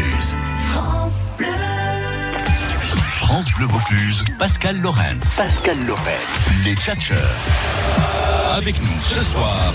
[0.00, 0.34] Vaucluse.
[3.08, 5.36] France Bleu Vaucluse, Pascal Lorenz.
[5.36, 6.64] Pascal Lorenz.
[6.64, 7.18] Les Tchatcheurs.
[8.56, 9.72] Avec nous ce soir.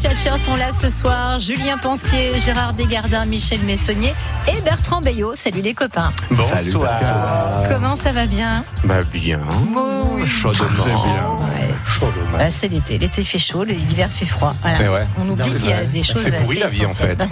[0.00, 1.38] Quatre tchatcheurs sont là ce soir.
[1.38, 4.12] Julien Pensier, Gérard Desgardins, Michel Messonnier
[4.48, 5.36] et Bertrand Bayot.
[5.36, 6.12] Salut les copains.
[6.30, 6.58] Bonsoir.
[7.68, 9.40] Comment ça va bien Bah bien.
[9.76, 10.26] Oui.
[10.26, 10.84] Chaudement.
[10.84, 11.68] Ouais.
[11.86, 12.12] Chaudement.
[12.38, 12.98] Bah, c'est l'été.
[12.98, 14.54] L'été fait chaud, l'hiver fait froid.
[14.62, 14.92] Voilà.
[14.92, 15.06] Ouais.
[15.18, 15.86] On oublie qu'il y a vrai.
[15.86, 17.22] des choses C'est pourri, assez la vie, en fait.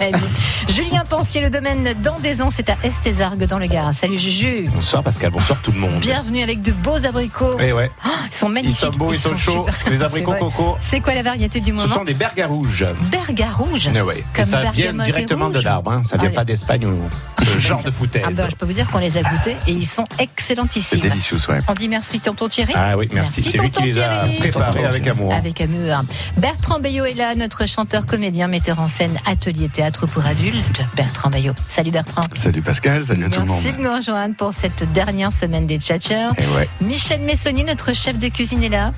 [0.69, 3.93] Julien Pensier, le domaine d'Andaison, c'est à Estézargues dans le Gard.
[3.93, 4.65] Salut Juju.
[4.73, 5.99] Bonsoir Pascal, bonsoir tout le monde.
[5.99, 7.59] Bienvenue avec de beaux abricots.
[7.59, 7.91] Et ouais.
[8.05, 8.77] Oh, ils sont Ils magnifiques.
[8.79, 9.65] sont beaux, ils, sont, chauds.
[9.67, 9.91] super.
[9.91, 10.77] Les abricots coco.
[10.81, 12.85] C'est quoi la variété du Ce moment sont des bergas rouges.
[13.11, 13.87] Berga rouge.
[13.87, 14.19] Ouais.
[14.19, 15.63] Et Comme ça vient directement de rouge.
[15.65, 15.91] l'arbre.
[15.91, 16.03] hein.
[16.03, 16.97] Ça vient Ah, pas d'Espagne ou
[17.43, 18.23] ce genre de foutaise.
[18.25, 20.99] Ah ben, je peux vous dire qu'on les a goûtés et ils sont C'est excellentissimes.
[20.99, 21.59] délicieux, ouais.
[21.67, 22.73] On dit merci tonton Thierry.
[22.75, 23.41] Ah oui, merci.
[23.43, 24.37] C'est lui tonton qui les a Thierry.
[24.37, 25.33] préparés avec amour.
[25.33, 26.01] Avec amour.
[26.37, 30.81] Bertrand Bayot est là, notre chanteur, comédien, metteur en scène, atelier théâtre pour adultes.
[30.95, 31.53] Bertrand Bayot.
[31.67, 32.23] Salut Bertrand.
[32.35, 33.59] Salut Pascal, salut à tout le monde.
[33.63, 36.29] Merci de nous rejoindre pour cette dernière semaine des Tchatchers.
[36.37, 36.69] Et ouais.
[36.81, 38.93] Michel Messonnier, notre chef de cuisine, est là.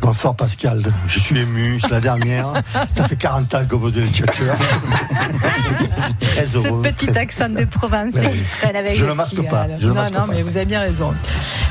[0.00, 2.46] Bonsoir Pascal, je suis ému, c'est la dernière.
[2.94, 4.56] Ça fait 40 ans que vous êtes le tchatcheur.
[6.20, 6.82] Très Ce heureux.
[6.82, 8.30] petit très- accent de province Ouais.
[8.30, 10.32] qui traîne avec Je le le masque pas, je non, masque non, pas.
[10.32, 11.10] mais vous avez bien raison.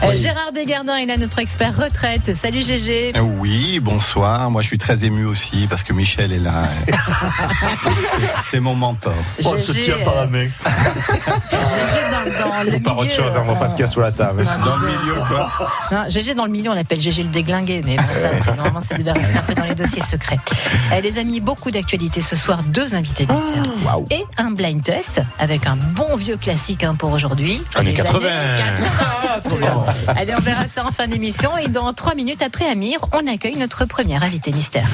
[0.04, 0.18] Euh, Oui.
[0.18, 2.34] Gérard Desgardins est là, notre expert retraite.
[2.36, 3.14] Salut Gégé.
[3.16, 4.52] Euh, Oui, bonsoir.
[4.52, 6.64] Moi, je suis très ému aussi parce que Michel est là.
[8.36, 9.14] C'est- mon mentor.
[9.46, 10.48] Oh, elle se tient par la main.
[10.48, 10.50] Gégé
[12.12, 14.12] dans, dans le Par autre milieu, chose, hein, on va pas se casser sous la
[14.12, 14.44] table.
[14.44, 16.08] Dans le milieu, quoi.
[16.10, 18.98] Gégé dans le milieu, on l'appelle Gégé le déglingué, mais bon, ça, c'est- normalement, ça
[18.98, 20.40] devait rester un peu dans les dossiers secrets.
[20.96, 23.64] Eh, les amis, beaucoup d'actualités ce soir, deux invités mystères.
[23.86, 24.06] Waouh.
[24.12, 27.62] Et un blind test avec un bon vieux classique hein, pour aujourd'hui.
[27.76, 28.28] Années Les 80.
[28.30, 28.82] années 80,
[29.22, 29.58] bien sûr.
[29.60, 29.84] bon.
[30.16, 31.58] Allez, on verra ça en fin d'émission.
[31.58, 34.90] Et dans trois minutes après Amir, on accueille notre premier invité mystère.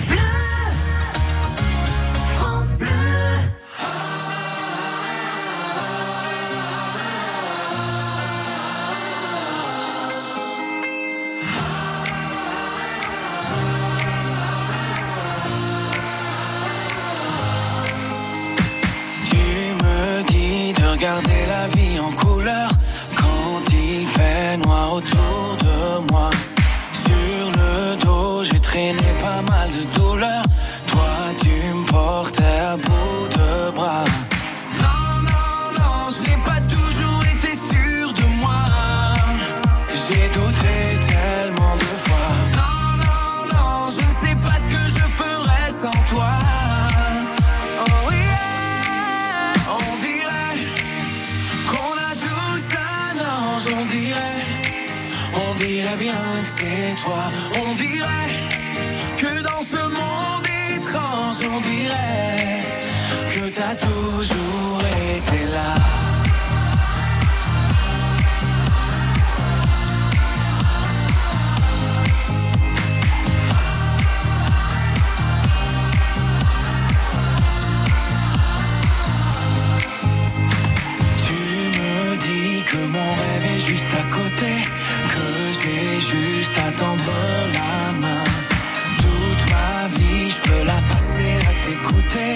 [86.13, 87.13] Juste à tendre
[87.57, 88.24] la main.
[89.01, 92.35] Toute ma vie, je peux la passer à t'écouter.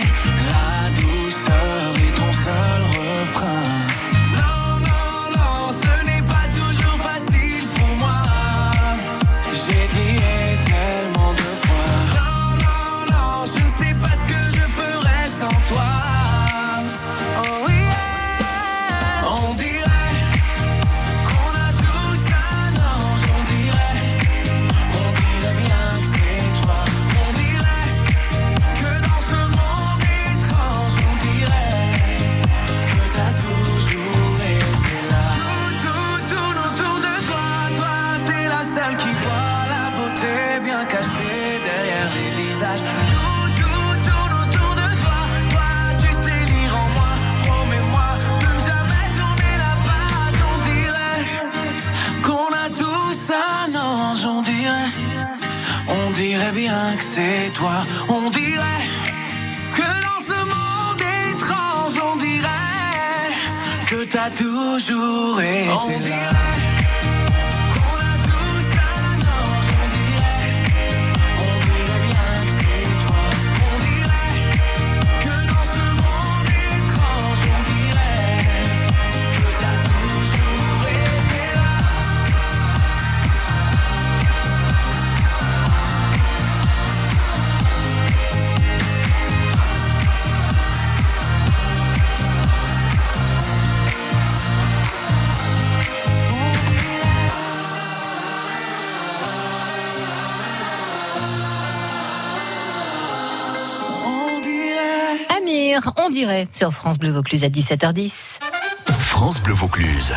[106.17, 108.39] Dirait, sur France Bleu Vaucluse à 17h10.
[108.87, 110.15] France Bleu Vaucluse,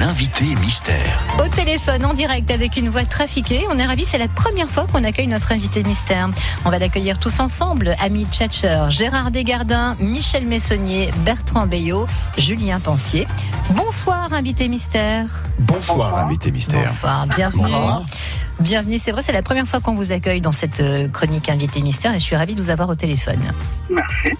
[0.00, 1.24] l'invité mystère.
[1.38, 3.60] Au téléphone, en direct, avec une voix trafiquée.
[3.70, 6.30] On est ravis, c'est la première fois qu'on accueille notre invité mystère.
[6.64, 7.94] On va l'accueillir tous ensemble.
[8.00, 13.28] Ami Tchatcher, Gérard Desgardins, Michel Messonnier, Bertrand Bayot, Julien Pensier.
[13.70, 15.26] Bonsoir, invité mystère.
[15.60, 16.80] Bonsoir, invité mystère.
[16.80, 17.62] Bonsoir, bienvenue.
[17.62, 18.02] Bonsoir.
[18.58, 21.82] Bienvenue, c'est vrai, c'est la première fois qu'on vous accueille dans cette euh, chronique invité
[21.82, 23.52] mystère et je suis ravie de vous avoir au téléphone.
[23.88, 24.32] Merci.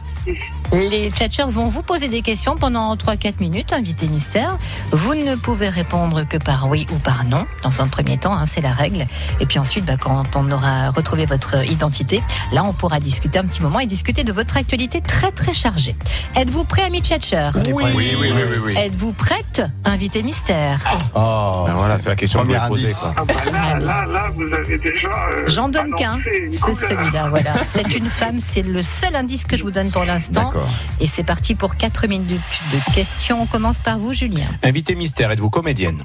[0.72, 4.58] Les tchatchers vont vous poser des questions pendant 3-4 minutes, invité mystère.
[4.90, 8.44] Vous ne pouvez répondre que par oui ou par non, dans un premier temps, hein,
[8.46, 9.06] c'est la règle.
[9.40, 12.22] Et puis ensuite, bah, quand on aura retrouvé votre identité,
[12.52, 15.94] là on pourra discuter un petit moment et discuter de votre actualité très très chargée.
[16.34, 18.58] Êtes-vous prêt, ami tchatcher Oui, oui, oui, oui, oui.
[18.66, 18.74] oui.
[18.76, 20.80] Êtes-vous prête, invité mystère
[21.14, 22.94] Oh, Ben voilà, c'est la question que indice.
[22.94, 23.14] Quoi.
[23.16, 25.08] Ah bah là, là, là, vous avez déjà.
[25.36, 26.18] euh, J'en donne qu'un,
[26.52, 27.64] c'est celui-là, voilà.
[27.64, 30.52] C'est une femme, c'est le seul indice que je vous donne pour l'instant.
[30.56, 30.68] D'accord.
[31.00, 32.40] Et c'est parti pour 4 minutes
[32.72, 33.42] de questions.
[33.42, 34.46] On commence par vous, Julien.
[34.62, 36.02] Invité mystère, êtes-vous comédienne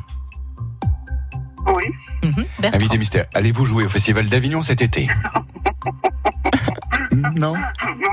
[1.67, 1.83] Oui.
[2.23, 2.45] Mhm.
[2.73, 5.07] Invité mystère, allez-vous jouer au Festival d'Avignon cet été
[7.35, 7.55] non.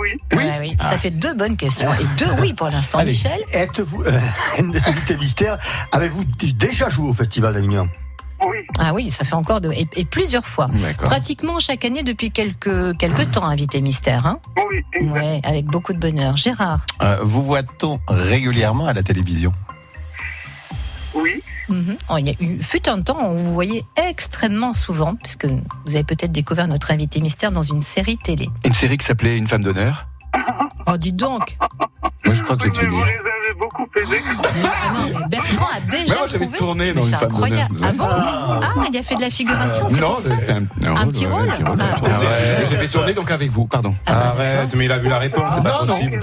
[0.00, 0.08] Oui.
[0.36, 0.76] Oui, oui.
[0.80, 1.92] ça fait deux bonnes questions.
[1.94, 3.40] Et deux oui pour l'instant, Michel.
[3.52, 4.20] êtes-vous, euh,
[4.58, 5.58] invité mystère,
[5.92, 6.24] avez-vous
[6.54, 7.88] déjà joué au Festival d'Avignon?
[8.46, 8.58] Oui.
[8.78, 9.72] Ah oui, ça fait encore deux.
[9.72, 10.66] Et, et plusieurs fois.
[10.72, 11.08] D'accord.
[11.08, 14.26] Pratiquement chaque année depuis quelques, quelques temps, invité mystère.
[14.26, 14.38] Hein
[14.70, 15.08] Oui.
[15.08, 16.36] ouais, avec beaucoup de bonheur.
[16.36, 16.80] Gérard.
[17.02, 19.52] Euh, vous voit-on régulièrement à la télévision?
[21.14, 21.42] Oui.
[21.68, 21.96] Mhm.
[22.08, 25.94] Oh, il y a eu, fut un temps, on vous voyait extrêmement souvent, puisque vous
[25.96, 28.48] avez peut-être découvert notre invité mystère dans une série télé.
[28.64, 30.06] Une série qui s'appelait Une femme d'honneur?
[30.86, 31.58] Oh, dis donc
[32.24, 32.86] Moi je crois que j'ai tué.
[33.58, 33.86] Beaucoup.
[34.10, 34.18] Mais,
[34.64, 36.58] ah non, mais Bertrand a déjà Mais moi, j'avais trouvé.
[36.58, 37.76] tourné dans Mais Une c'est femme incroyable.
[37.82, 40.52] Ah bon Ah, il a fait de la figuration, c'est Non, pour ça j'avais fait
[40.52, 42.14] un, Un petit ouais, rôle un Ah, tourné.
[42.14, 42.66] ouais.
[42.70, 43.94] J'avais tourné donc avec vous, pardon.
[44.06, 45.94] Ah bah, Arrête, mais il a vu la réponse, c'est pas Non, non.
[45.94, 46.20] possible.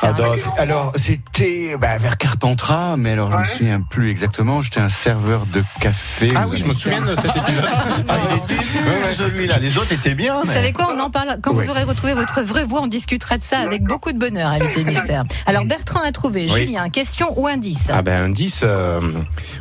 [0.00, 0.14] C'est un-.
[0.58, 3.44] Alors c'était bah, vers Carpentras, mais alors je me Ouais.
[3.48, 4.62] souviens plus exactement.
[4.62, 6.30] J'étais un serveur de café.
[6.34, 7.64] Ah Vous oui, je avez- me souviens de cet épisode.
[8.08, 9.58] Ah, il était nul celui-là.
[9.58, 10.40] Les autres étaient bien.
[10.40, 11.38] Vous mais- savez quoi, on en parle.
[11.42, 11.64] Quand Ouais.
[11.64, 14.84] vous aurez retrouvé votre vraie voix, on discutera de ça avec beaucoup de bonheur, invité
[14.84, 15.24] mystère.
[15.46, 16.46] Alors Bertrand a trouvé.
[16.54, 16.66] Oui.
[16.66, 19.00] Julien, question ou indice Ah ben, indice, euh,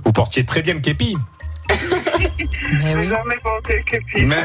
[0.06, 1.18] vous portiez très bien le képi.
[2.82, 3.08] Mais oui.
[3.10, 4.26] Jamais porté képi.
[4.26, 4.36] Mais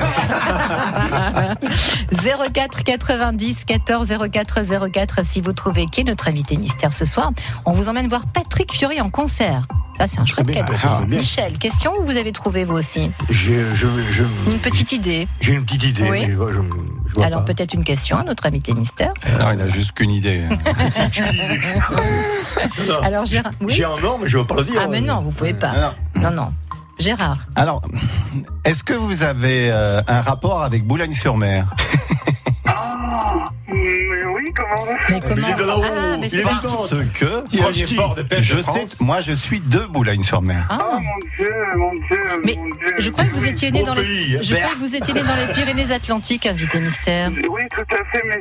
[2.52, 7.30] 04 90 14 04 04 si vous trouvez qui est notre invité mystère ce soir.
[7.64, 9.66] On vous emmène voir Patrick Fiori en concert.
[9.98, 10.72] Ça, c'est un chouette cadeau.
[10.84, 11.00] ah.
[11.08, 15.26] Michel, question ou vous avez trouvé vous aussi J'ai je, je, Une petite idée.
[15.40, 16.20] j'ai une petite idée, Oui.
[16.26, 16.76] mais je, je, je vois
[17.22, 19.12] Alors peut-être une question à notre invité mystère.
[19.38, 20.44] Non, il a juste qu'une idée.
[23.02, 24.80] Alors Gérard, oui J'ai un nom, mais je ne veux pas le dire.
[24.82, 25.94] Ah mais non, vous pouvez pas.
[26.14, 26.52] Non, non.
[26.98, 27.46] Gérard.
[27.54, 27.80] alors,
[28.64, 31.68] est-ce que vous avez euh, un rapport avec Boulogne-sur-Mer?
[33.68, 36.42] mais oui, comment Mais comment il est de là-haut, Ah, mais il c'est est.
[36.42, 39.00] Parce que Proche port de pêche je de sais, France.
[39.00, 40.66] moi je suis de Boulogne-sur-mer.
[40.70, 40.78] Ah.
[40.80, 42.94] Oh mon Dieu, mon Dieu, Mais mon Dieu.
[42.98, 44.02] je crois que vous étiez né Beau dans les...
[44.02, 47.30] pays, Je crois que vous étiez né dans les Pyrénées-Atlantiques, invité mystère.
[47.50, 48.40] Oui, tout à fait, mais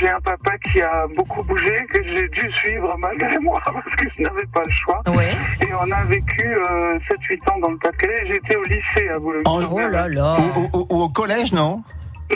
[0.00, 4.06] j'ai un papa qui a beaucoup bougé, que j'ai dû suivre malgré moi, parce que
[4.16, 5.02] je n'avais pas le choix.
[5.16, 5.32] Ouais.
[5.60, 6.98] Et on a vécu euh,
[7.30, 8.24] 7-8 ans dans le Pas-de-Calais.
[8.28, 10.36] J'étais au lycée à boulogne En- Oh là là.
[10.38, 11.82] Ou, ou- ou- ou au collège, non?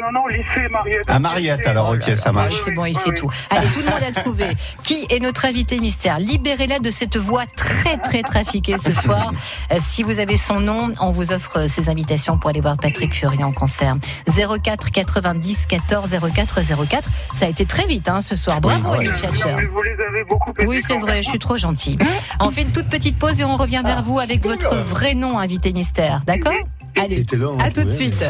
[0.00, 1.04] Non, non, lycée Mariette.
[1.08, 2.54] À Mariette, alors, ok, ça Ah, marche.
[2.64, 3.14] c'est bon, il sait oui.
[3.16, 3.30] tout.
[3.50, 4.56] Allez, tout le monde a trouvé.
[4.82, 6.18] Qui est notre invité mystère?
[6.18, 9.32] Libérez-la de cette voix très, très trafiquée ce soir.
[9.72, 13.14] Euh, si vous avez son nom, on vous offre ces invitations pour aller voir Patrick
[13.14, 13.96] Fury en concert.
[14.26, 17.10] 04 90 14 04 04.
[17.34, 18.60] Ça a été très vite hein, ce soir.
[18.60, 21.98] Bravo, Amy vous les avez beaucoup aidés Oui, c'est vrai, je suis trop gentille.
[22.40, 25.38] On fait une toute petite pause et on revient vers vous avec votre vrai nom,
[25.38, 26.20] invité mystère.
[26.26, 26.52] D'accord?
[26.98, 27.24] Allez,
[27.60, 28.24] à tout de suite.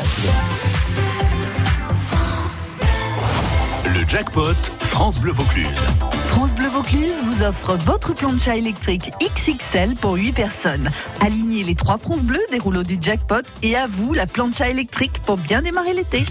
[4.06, 5.84] Le jackpot France Bleu Vaucluse.
[6.26, 10.90] France Bleu Vaucluse vous offre votre plancha électrique XXL pour 8 personnes.
[11.20, 15.20] Alignez les trois France Bleues des rouleaux du jackpot et à vous la plancha électrique
[15.24, 16.24] pour bien démarrer l'été.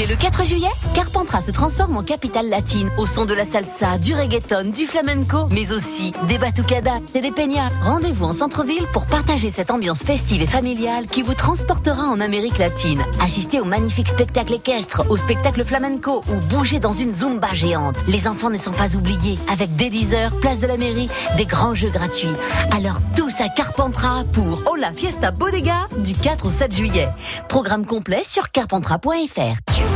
[0.00, 3.98] Dès le 4 juillet, Carpentras se transforme en capitale latine au son de la salsa,
[3.98, 7.68] du reggaeton, du flamenco, mais aussi des batucadas et des peñas.
[7.84, 12.56] Rendez-vous en centre-ville pour partager cette ambiance festive et familiale qui vous transportera en Amérique
[12.56, 13.04] latine.
[13.20, 17.96] Assistez au magnifique spectacle équestre, au spectacle flamenco ou bougez dans une zumba géante.
[18.08, 21.74] Les enfants ne sont pas oubliés avec dès 10h, place de la mairie, des grands
[21.74, 22.36] jeux gratuits.
[22.74, 27.10] Alors tous à Carpentras pour Hola Fiesta Bodega du 4 au 7 juillet.
[27.50, 29.89] Programme complet sur carpentras.fr.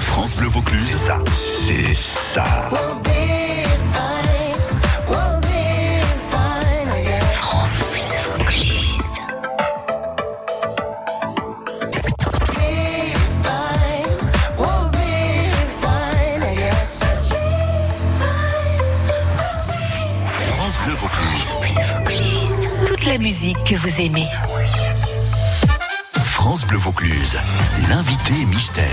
[0.00, 0.96] France Bleu Vaucluse,
[1.32, 2.44] c'est ça.
[20.56, 21.54] France Bleu Vaucluse.
[22.04, 24.26] France Toute la musique que vous aimez.
[26.68, 27.38] Bleu Vaucluse,
[27.88, 28.84] l'invité mystère.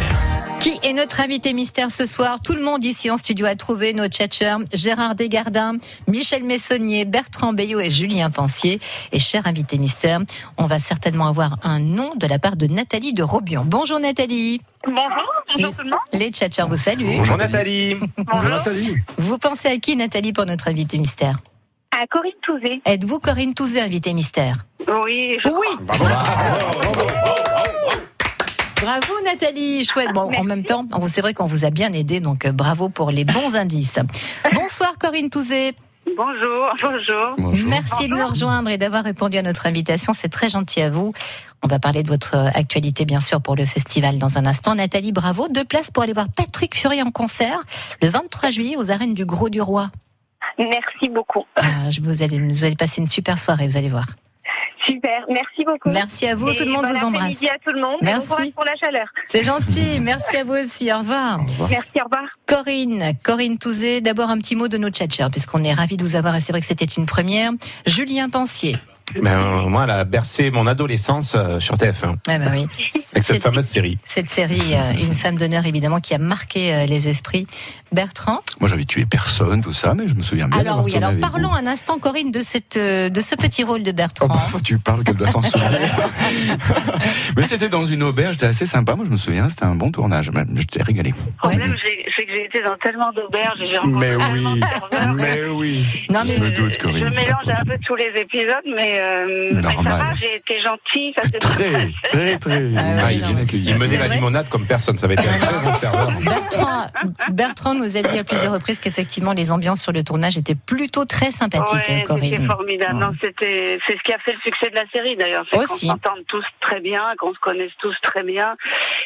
[0.62, 2.40] Qui est notre invité mystère ce soir?
[2.42, 5.74] Tout le monde ici en studio a trouvé nos tchatchers Gérard Desgardins,
[6.08, 8.80] Michel Messonnier, Bertrand Bayot et Julien Pensier.
[9.12, 10.22] Et cher invité mystère,
[10.58, 13.64] on va certainement avoir un nom de la part de Nathalie de Robion.
[13.66, 14.62] Bonjour Nathalie.
[14.86, 16.00] Bonjour, bonjour tout le monde.
[16.14, 17.18] Les tchatchers vous saluent.
[17.18, 17.96] Bonjour Nathalie.
[18.18, 18.52] Bonjour.
[18.52, 18.96] Nathalie.
[19.18, 21.36] Vous pensez à qui Nathalie pour notre invité mystère?
[21.92, 22.82] À Corinne Touzé.
[22.86, 24.66] Êtes-vous Corinne Touzé, invité mystère?
[24.88, 27.35] Oui, je Oui Bravo
[29.26, 30.14] Nathalie, chouette.
[30.14, 33.12] Bon, en même temps, c'est vrai qu'on vous a bien aidé, donc euh, bravo pour
[33.12, 34.00] les bons indices.
[34.54, 35.74] Bonsoir Corinne Touzé.
[36.16, 37.68] Bonjour, bonjour.
[37.68, 40.14] Merci de nous rejoindre et d'avoir répondu à notre invitation.
[40.14, 41.14] C'est très gentil à vous.
[41.64, 44.76] On va parler de votre euh, actualité, bien sûr, pour le festival dans un instant.
[44.76, 45.48] Nathalie, bravo.
[45.48, 47.64] Deux places pour aller voir Patrick Fury en concert
[48.04, 49.90] le 23 juillet aux arènes du Gros du Roi.
[50.60, 51.44] Merci beaucoup.
[51.56, 54.06] Ah, je vous, allez, vous allez passer une super soirée, vous allez voir.
[54.86, 55.90] Super, merci beaucoup.
[55.90, 57.16] Merci à vous, Et tout le monde bon vous embrasse.
[57.24, 57.98] après-midi à tout le monde.
[58.02, 58.30] Merci.
[58.30, 59.08] Bon pour la chaleur.
[59.28, 60.00] C'est gentil.
[60.02, 60.92] Merci à vous aussi.
[60.94, 61.40] Au revoir.
[61.70, 62.26] Merci, au revoir.
[62.48, 66.16] Corinne, Corinne Touzé, d'abord un petit mot de nos tchatchers, puisqu'on est ravis de vous
[66.16, 67.52] avoir et c'est vrai que c'était une première.
[67.86, 68.76] Julien Pensier.
[69.14, 72.68] Ben, euh, moi, elle a bercé mon adolescence euh, sur TF1 Ah bah oui.
[73.14, 73.98] avec cette fameuse série.
[74.04, 77.48] Cette série, euh, une femme d'honneur évidemment, qui a marqué les esprits.
[77.92, 78.42] Bertrand.
[78.60, 80.60] Moi, j'avais tué personne, tout ça, mais je me souviens bien.
[80.60, 81.56] Alors oui, alors parlons vous.
[81.56, 84.28] un instant, Corinne, de cette, de ce petit rôle de Oh, Bertrand.
[84.28, 85.80] parfois, tu parles qu'elle doit s'en souvenir.
[87.38, 88.96] mais c'était dans une auberge, c'était assez sympa.
[88.96, 90.30] Moi, je me souviens, c'était un bon tournage.
[90.36, 91.12] Je t'ai régalé.
[91.12, 94.44] Le problème, j'ai- c'est que j'ai été dans tellement d'auberges et j'ai Mais rencontré oui,
[94.44, 94.60] tellement de
[94.92, 95.14] serveurs.
[95.14, 95.86] mais oui.
[96.10, 96.98] Non, je me doute, Corinne.
[97.10, 100.00] Je mélange un peu tous les épisodes, mais, euh, mais ça Normal.
[100.00, 101.94] va, j'ai été gentille, ça s'est bien Très, passé.
[102.10, 102.72] très, très.
[102.78, 104.98] Ah, il, menait la limonade comme personne.
[104.98, 106.10] Ça va être un très bon serveur.
[106.22, 106.88] Bertrand,
[107.32, 111.06] Bertrand nous a dit à plusieurs reprises qu'effectivement les ambiances sur le tournage étaient plutôt
[111.06, 112.32] très sympathiques, Ouais, Corinne.
[112.32, 113.00] c'était formidable.
[113.00, 115.46] Non, c'était, c'est ce qui a fait le succès de la série d'ailleurs.
[115.52, 118.56] C'est qu'on s'entende tous très bien, qu'on se connaisse tous très bien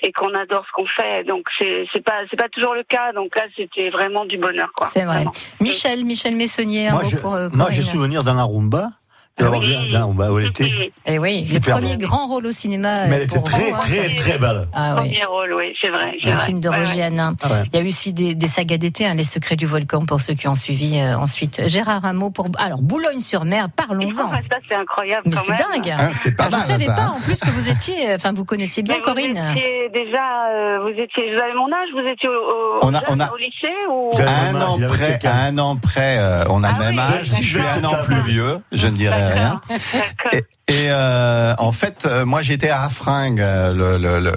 [0.03, 1.23] et qu'on adore ce qu'on fait.
[1.23, 3.13] Donc c'est, c'est pas, c'est pas toujours le cas.
[3.13, 4.87] Donc là, c'était vraiment du bonheur, quoi.
[4.87, 5.15] C'est vrai.
[5.17, 5.31] Vraiment.
[5.59, 8.91] Michel, Michel Messonnier, un Moi, mot je- pour euh, moi, j'ai souvenir d'un Arumba.
[9.39, 10.63] De l'avoir vu dans Arumba, où elle était.
[10.65, 12.07] Oui, Et Eh oui, le premier bien.
[12.07, 13.05] grand rôle au cinéma.
[13.07, 13.77] Mais euh, elle était pour très, hein.
[13.79, 14.67] très, très belle.
[14.73, 15.13] Ah oui.
[15.13, 16.13] Premier rôle, oui, c'est vrai.
[16.23, 16.45] Le vrai.
[16.45, 17.03] film de Ouais, Roger ouais.
[17.03, 17.35] Hanin.
[17.41, 17.63] Ah ouais.
[17.73, 20.21] Il y a eu aussi des, des sagas d'été, hein, Les Secrets du Volcan, pour
[20.21, 21.61] ceux qui ont suivi euh, ensuite.
[21.67, 22.47] Gérard Rameau pour.
[22.57, 24.31] Alors, Boulogne-sur-Mer, parlons-en.
[24.33, 25.89] Ah, ça, c'est incroyable Mais c'est dingue.
[25.97, 27.13] Hein, c'est pas Ah, je mal, savais ça, pas hein.
[27.17, 28.09] en plus que vous étiez.
[28.11, 29.33] euh, Enfin, vous connaissiez bien Mais Corinne.
[29.33, 32.93] Vous étiez déjà, euh, vous étiez, vous avez mon âge, vous étiez au, au, On
[32.93, 34.11] a- jeune, on a- au lycée ou?
[34.19, 37.31] un an près, un an près, euh, on a Ah le même oui, âge.
[37.41, 39.61] Je suis un an plus vieux, je ne dirais rien.
[39.69, 40.33] D'accord.
[40.33, 44.33] Et, et, euh, en fait, euh, moi j'étais à Affringue, euh, le, le, le,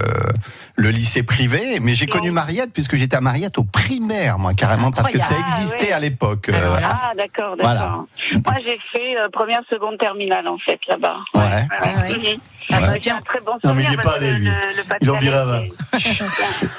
[0.75, 4.91] le lycée privé, mais j'ai connu Mariette puisque j'étais à Mariette au primaire, moi carrément,
[4.91, 5.93] parce que ça existait Ah, ouais.
[5.93, 6.49] à l'époque.
[6.49, 7.79] euh, ah, d'accord, Voilà.
[7.79, 8.05] d'accord.
[8.45, 11.17] Moi, j'ai fait euh, première, seconde terminale, en fait, là-bas.
[11.35, 11.67] Ouais.
[11.81, 12.37] Ah ouais.
[12.71, 14.45] Ah bah, un très bon Non, mais il souvenir est pas allé, lui.
[14.45, 15.61] le- le Il en dira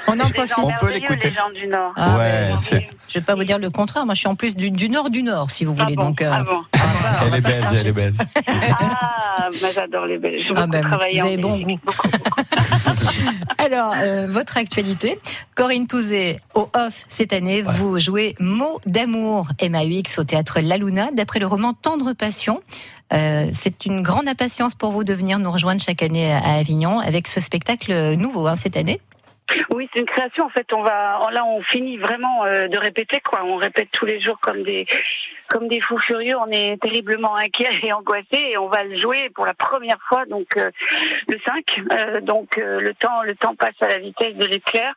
[0.07, 0.53] On en profite.
[0.57, 1.29] On peut l'écouter.
[1.29, 1.93] Les gens du Nord.
[1.95, 4.03] Ah, Ouais, ben, c'est- Je vais pas vous dire le contraire.
[4.03, 5.95] Moi, je suis en plus du, du nord du nord, si vous Ah voulez.
[5.95, 6.63] bon, donc, euh, ah bon.
[6.73, 8.15] on Elle est belge, elle est belge.
[8.79, 10.51] Ah, mais j'adore les Belges.
[10.55, 11.79] Ah ben, travaillé vous avez bon goût.
[13.57, 15.19] Alors, euh, votre actualité,
[15.55, 21.09] Corinne Touzé, au off cette année, vous jouez Mots d'amour, MAUX, au théâtre La Luna,
[21.11, 22.61] d'après le roman Tendre Passion.
[23.13, 26.99] Euh, c'est une grande impatience pour vous de venir nous rejoindre chaque année à Avignon
[26.99, 28.99] avec ce spectacle nouveau hein, cette année.
[29.69, 30.45] Oui, c'est une création.
[30.45, 33.43] En fait, on va là, on finit vraiment euh, de répéter quoi.
[33.43, 34.87] On répète tous les jours comme des
[35.49, 36.35] comme des fous furieux.
[36.37, 40.25] On est terriblement inquiets et angoissés et on va le jouer pour la première fois
[40.25, 40.69] donc euh,
[41.27, 41.81] le 5.
[41.93, 44.93] Euh, donc euh, le temps le temps passe à la vitesse de l'éclair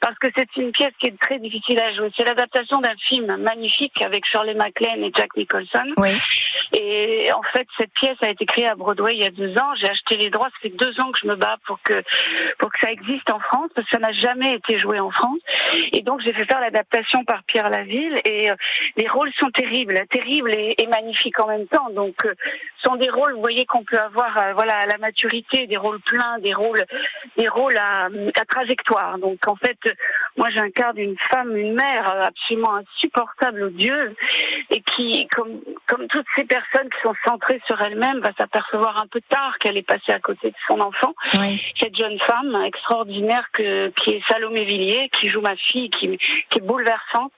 [0.00, 2.10] parce que c'est une pièce qui est très difficile à jouer.
[2.16, 5.92] C'est l'adaptation d'un film magnifique avec Shirley MacLaine et Jack Nicholson.
[5.96, 6.18] Oui.
[6.72, 9.74] Et en fait, cette pièce a été créée à Broadway il y a deux ans.
[9.76, 10.48] J'ai acheté les droits.
[10.48, 12.02] Ça fait deux ans que je me bats pour que
[12.58, 15.38] pour que ça existe en France parce que ça n'a jamais été joué en France.
[15.92, 18.54] Et donc j'ai fait faire l'adaptation par Pierre Laville et euh,
[18.96, 21.90] les rôles sont terribles, terribles et, et magnifiques en même temps.
[21.90, 22.34] Donc euh,
[22.78, 25.76] ce sont des rôles, vous voyez qu'on peut avoir euh, voilà à la maturité, des
[25.76, 26.84] rôles pleins, des rôles
[27.36, 29.18] des rôles à, à trajectoire.
[29.18, 29.78] Donc en fait,
[30.36, 34.14] moi j'incarne une femme, une mère euh, absolument insupportable, odieuse
[34.70, 39.06] et qui comme comme toutes ces personnes qui sont centrées sur elle-même va s'apercevoir un
[39.06, 41.60] peu tard qu'elle est passée à côté de son enfant Oui.
[41.78, 46.16] cette jeune femme extraordinaire que, qui est Salomé Villiers, qui joue ma fille, qui,
[46.48, 47.32] qui est bouleversante.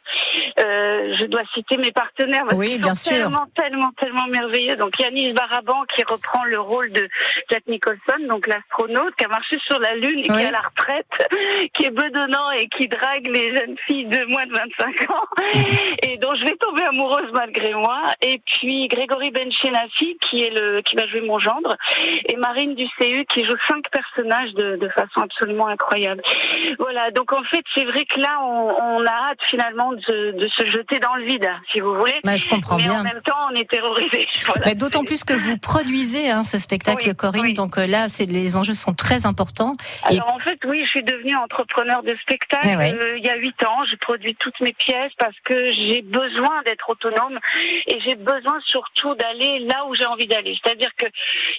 [0.59, 3.17] Euh, je dois citer mes partenaires parce Oui, bien sont sûr.
[3.19, 4.77] tellement, tellement, tellement merveilleux.
[4.77, 7.09] Donc Yanis Baraban qui reprend le rôle de
[7.51, 10.61] Jack Nicholson, donc l'astronaute qui a marché sur la Lune et qui est à la
[10.61, 11.07] retraite,
[11.75, 15.27] qui est bedonnant et qui drague les jeunes filles de moins de 25 ans
[16.03, 18.03] et dont je vais tomber amoureuse malgré moi.
[18.23, 21.77] Et puis Grégory Benchenassi qui est le qui va jouer mon gendre
[22.31, 26.23] et Marine du CU qui joue cinq personnages de, de façon absolument incroyable.
[26.79, 30.49] Voilà, donc en fait c'est vrai que là on, on a hâte finalement de, de
[30.49, 32.21] se jeter dans le vide, si vous voulez.
[32.25, 33.01] Bah, je comprends Mais bien.
[33.01, 34.27] en même temps on est terrorisés.
[34.47, 34.63] Voilà.
[34.67, 37.43] Mais D'autant plus que vous produisez hein, ce spectacle, Oui, Corinne.
[37.43, 37.55] oui.
[37.55, 39.77] Donc euh, là, les enjeux sont très importants.
[40.11, 42.93] Et Alors en fait, oui, je suis devenue entrepreneur de spectacle Eh ouais.
[42.95, 43.85] euh, il y a huit ans.
[43.91, 47.39] Je produis toutes mes pièces parce que j'ai besoin d'être autonome
[47.87, 50.59] et j'ai besoin surtout d'aller là où j'ai envie d'aller.
[50.63, 51.07] C'est-à-dire que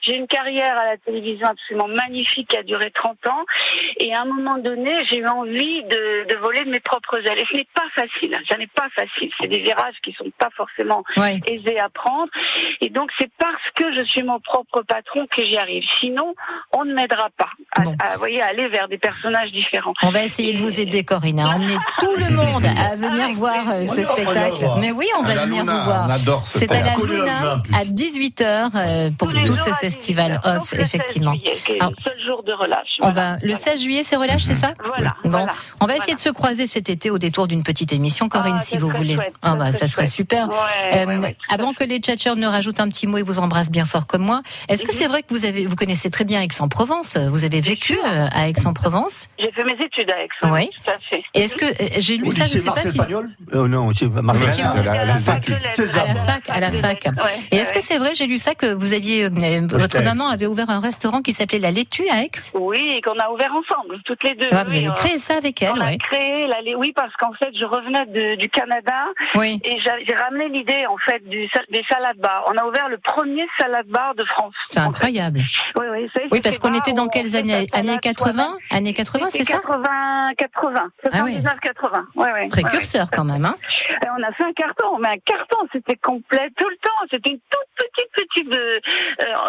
[0.02, 3.46] j'ai une carrière à la télévision absolument magnifique qui a duré 30 ans
[4.00, 7.40] et à un moment donné, j'ai eu envie de, de voler de mes propres ailes.
[7.40, 8.38] Et ce n'est pas facile.
[8.50, 9.32] Ça n'est pas facile.
[9.40, 10.63] C'est des virages qui sont pas forcément
[11.18, 11.40] Ouais.
[11.48, 12.30] aisés à prendre.
[12.82, 15.84] Et donc c'est parce que je suis mon propre patron que j'y arrive.
[16.00, 16.34] Sinon,
[16.76, 17.96] on ne m'aidera pas à, Bon.
[18.04, 19.94] à, vous voyez, à aller vers des personnages différents.
[20.04, 23.36] on va essayer de vous aider, Corinne, à emmener tout le monde à venir Avec
[23.36, 24.66] voir euh, ce spectacle.
[24.80, 26.06] Mais oui, on va venir Luna, vous voir.
[26.08, 27.02] on adore ce C'est à la spectacle.
[27.02, 30.70] Collé à la Luna à 18h pour Tous les tout ce festival 18 heures, off,
[30.70, 31.34] sauf le 16 effectivement.
[31.80, 32.98] Alors, le seul jour de relâche.
[33.02, 33.34] On Voilà.
[33.34, 35.10] va, le 16 juillet, c'est relâche, c'est ça Voilà.
[35.24, 35.54] Bon, voilà.
[35.80, 36.16] on va essayer Voilà.
[36.16, 39.16] de se croiser cet été au détour d'une petite émission, Corinne, Ah, si vous voulez.
[39.16, 40.48] chouette, Ah ça bah, ça serait super.
[40.54, 43.40] Ouais, Euh, ouais, ouais, avant que les tchatchers ne rajoutent un petit mot et vous
[43.40, 44.98] embrassent bien fort comme moi, est-ce que Mhm.
[45.00, 47.18] c'est vrai que vous avez, vous connaissez très bien Aix-en-Provence?
[47.18, 49.28] Vous avez vécu euh, à Aix-en-Provence?
[49.40, 50.30] J'ai fait mes études à Aix.
[50.44, 50.70] Oui.
[50.84, 51.24] Tout à fait.
[51.34, 54.08] Et est-ce que euh, j'ai lu ça Je sais pas si Pagnol Euh, Non, c'est
[54.10, 54.50] Marcel
[54.84, 55.60] la- À la fac à
[56.04, 57.08] la fac, à la fac.
[57.52, 60.70] Et est-ce que c'est vrai J'ai lu ça que vous aviez, votre maman avait ouvert
[60.70, 62.32] un restaurant qui s'appelait la Laitue à Aix?
[62.54, 64.48] Oui, et qu'on a ouvert ensemble, toutes les deux.
[64.52, 65.98] Ah, vous avez créé ça avec elle, On a oui.
[65.98, 68.94] créé la, oui parce qu'en fait je revenais de- du Canada
[69.36, 69.60] Oui.
[69.64, 72.44] et j'a- j'ai ramené l'idée en fait du, des salades bars.
[72.48, 74.54] On a ouvert le premier salade bar de France.
[74.68, 74.90] C'est en fait.
[74.90, 75.42] incroyable.
[75.78, 78.58] Oui, oui, c'est- Oui, parce qu'on était dans quelles années Années salade 80 soi-même.
[78.72, 81.32] Années 80, c'est ça 80, 80, Ah ouais.
[81.34, 82.06] 79, 80.
[82.16, 82.48] Ouais, ouais.
[82.50, 83.56] Précurseur quand même, hein
[84.04, 87.08] Et on a fait un carton, mais un carton, c'était complet tout le temps.
[87.12, 88.80] C'était une toute petite, petite euh,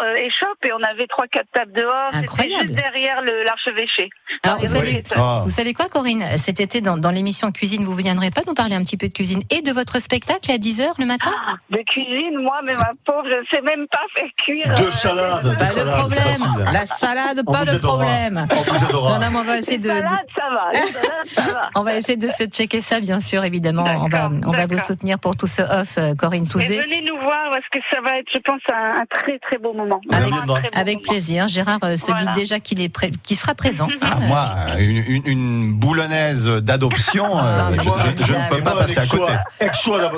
[0.03, 2.09] euh, échoppe et on avait trois, quatre tables dehors.
[2.13, 2.67] Incroyable.
[2.67, 4.09] juste derrière le- l'archevêché.
[4.43, 5.03] Alors, savez,
[5.43, 6.37] vous savez quoi, Corinne?
[6.37, 9.07] Cet été, dans, dans l'émission Cuisine, vous ne viendrez pas nous parler un petit peu
[9.07, 11.31] de cuisine et de votre spectacle à 10h le matin
[11.69, 14.73] De cuisine, moi, mais ma pauvre, je ne sais même pas faire cuire.
[14.77, 16.19] Deux euh, salades, deux Pas de problème.
[16.21, 16.69] facile.
[16.73, 18.47] La salade, On pas de problème.
[18.93, 19.19] On.
[19.19, 20.71] Non, non, va essayer de, de- ça va.
[21.35, 23.85] Ça on va essayer de se checker ça, bien sûr, évidemment.
[24.01, 26.79] On va, on va vous soutenir pour tout ce off, euh, Corinne Touzé.
[26.79, 29.73] venez nous voir parce que ça va être, je pense, un, un très très beau
[29.73, 29.99] moment.
[30.11, 30.55] Avec- beau moment.
[31.03, 31.47] plaisir.
[31.47, 32.31] Gérard euh, se Voilà.
[32.33, 33.87] dit déjà qu'il est prêt, qu'il sera présent.
[34.01, 34.09] hein.
[34.15, 34.47] Ah, moi,
[34.79, 38.99] une, une, une boulonnaise d'adoption, Ah, euh, je, moi, je- je ne peux pas passer
[38.99, 39.33] à côté.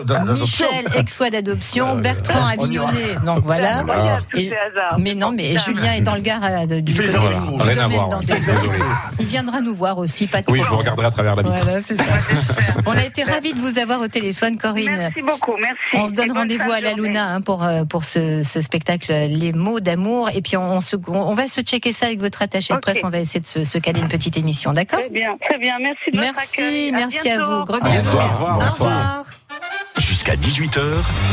[0.05, 0.56] D'adoption.
[0.65, 3.15] Michel, ex-soie d'adoption, Euh, Bertrand Avignonnet.
[3.25, 3.83] Donc voilà.
[4.35, 4.51] Et-.
[4.97, 7.09] Mais non, mais Julien est dans le Gard euh, de- du côté
[7.59, 8.19] Rien à voir.
[9.19, 11.55] Il viendra nous voir aussi, pas de Oui, je vous regarderai à travers la vitre.
[11.63, 12.03] Voilà, c'est ça.
[12.85, 14.95] On a été ravis de vous avoir au téléphone, Corinne.
[14.97, 15.77] Merci beaucoup, merci.
[15.93, 16.93] On se donne rendez-vous à la.
[16.93, 20.29] Luna hein, pour, euh, pour ce, ce spectacle euh, Les mots d'amour.
[20.33, 23.01] Et puis on, on se, on va se checker ça avec votre attaché de presse.
[23.03, 25.75] On va essayer de se, se caler une petite émission, d'accord Très bien, très bien.
[25.79, 27.63] Merci de votre Merci, merci à, vous.
[27.65, 28.07] Gros Au bisous.
[28.09, 28.57] revoir.
[28.59, 29.25] Au revoir.
[29.99, 30.79] Jusqu'à 18h,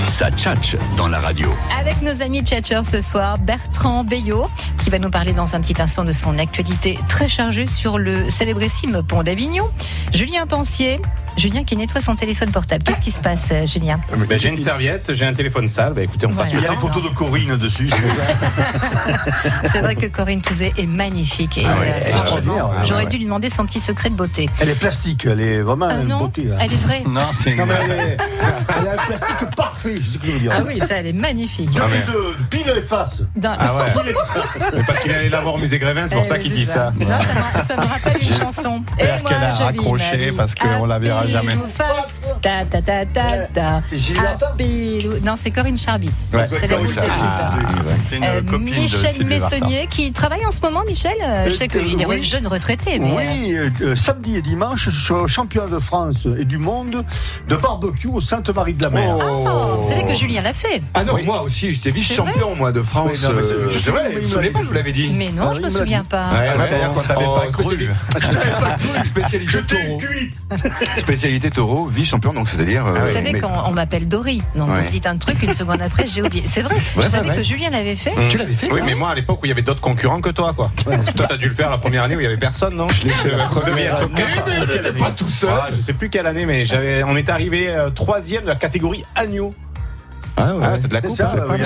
[0.07, 1.51] ça tchatche dans la radio.
[1.79, 4.49] Avec nos amis tchatchers ce soir, Bertrand Bayot,
[4.83, 8.31] qui va nous parler dans un petit instant de son actualité très chargée sur le
[8.31, 9.69] célébrissime pont d'Avignon.
[10.15, 11.01] Julien Pensier,
[11.37, 12.85] Julien qui nettoie son téléphone portable.
[12.85, 15.93] Qu'est-ce qui se passe, euh, Julien Ben, j'ai une serviette, j'ai un téléphone sale.
[15.95, 17.91] Ben, écoutez, on passe Il y a des photos de Corinne dessus.
[19.73, 21.59] C'est vrai que Corinne Touzé est magnifique.
[21.59, 23.11] Et, Ah ouais, euh, Ah J'aurais ouais.
[23.11, 24.49] dû lui demander son petit secret de beauté.
[24.61, 26.49] Elle est plastique, elle est vraiment Ah une non, beauté.
[26.53, 26.59] hein.
[26.61, 27.03] elle est vraie.
[27.07, 27.59] Non, c'est une...
[27.59, 28.17] Non, elle, est,
[28.81, 30.53] elle a un plastique parfait, je sais ce que je veux dire.
[30.55, 31.71] Ah oui, ça, elle est magnifique.
[31.71, 33.23] Depuis Ah, mais- de pile et face.
[33.37, 33.85] Dans- Ah ouais.
[34.75, 36.93] Mais parce qu'il allait l'avoir au musée Grévin, c'est pour Eh, ça qu'il dit ça.
[36.99, 37.17] Non, ça
[37.63, 38.83] me, ça me rappelle une chanson.
[38.99, 41.53] J'espère qu'elle a raccroché parce qu'on la verra jamais.
[41.75, 42.23] face.
[42.41, 43.83] Ta ta ta ta.
[43.91, 46.11] C'est ou- Non, c'est Corinne Charby.
[46.33, 46.95] Ouais, c'est la boule de.
[47.01, 47.55] Ah,
[48.05, 49.25] C'est une Euh, copine de Michel Vartan.
[49.59, 51.15] Messonnier qui travaille en ce moment, Michel.
[51.25, 52.23] Euh, je sais Euh, qu'il est oui.
[52.23, 53.11] jeune retraité, mais.
[53.11, 54.89] euh, Oui, euh, euh, samedi et dimanche,
[55.27, 57.05] champion de France et du monde
[57.49, 59.19] de barbecue au Sainte-Marie-de-la-Mer.
[59.25, 60.83] Oh, vous savez que Julien l'a fait.
[60.95, 63.11] Ah non, moi aussi, j'étais vice-champion, moi, de France.
[63.13, 64.11] Oui, non, euh, je sais c'est vrai,
[64.51, 65.11] pas, je vous l'avais dit.
[65.15, 66.27] Mais non, Ah, je il me souviens pas.
[66.33, 67.65] Ah, C'est-à-dire qu'on t'avait Oh, pas cru.
[67.65, 67.93] spécialité-
[68.99, 69.99] Ah, Spécialité taureau.
[71.15, 72.85] Spécialité taureau, vice-champion, donc c'est-à-dire.
[72.87, 74.83] euh, Vous savez mais- quand on m'appelle Dory, donc Ouais.
[74.83, 76.43] vous dites un truc, une seconde après, j'ai oublié.
[76.47, 77.45] C'est vrai, je Ouais, savais ouais, que ouais.
[77.45, 78.13] Julien l'avait fait.
[78.31, 80.31] Tu l'avais fait Oui, mais moi à l'époque où il y avait d'autres concurrents que
[80.31, 80.73] toi, quoi.
[80.85, 82.75] Parce que toi, t'as dû le faire la première année où il y avait personne,
[82.75, 82.89] non?
[82.89, 84.67] Je l'ai fait la première année.
[84.69, 85.51] T'étais pas tout seul.
[85.53, 88.57] Ah, je sais plus quelle année, mais j'avais, on est arrivé euh, troisième de la
[88.57, 89.55] catégorie agneau.
[90.37, 91.63] Ah Ah, c'est de la coupe, C'est pas mal.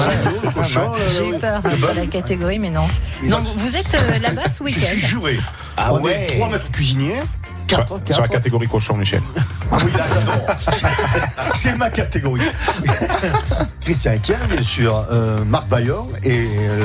[1.08, 2.86] J'ai eu peur hein, sur la catégorie, mais non.
[3.22, 4.86] Donc, vous êtes euh, là-bas ce Je week-end.
[4.88, 5.40] suis juré.
[5.78, 6.26] Ah On ouais.
[6.28, 7.20] est trois maîtres cuisiniers.
[7.68, 9.22] 4, Sur, sur la catégorie cochon, Michel.
[9.70, 11.54] Ah oui, là, j'adore.
[11.54, 12.40] C'est ma catégorie.
[13.80, 16.84] Christian Etienne, bien sûr, euh, Marc Bayon et euh,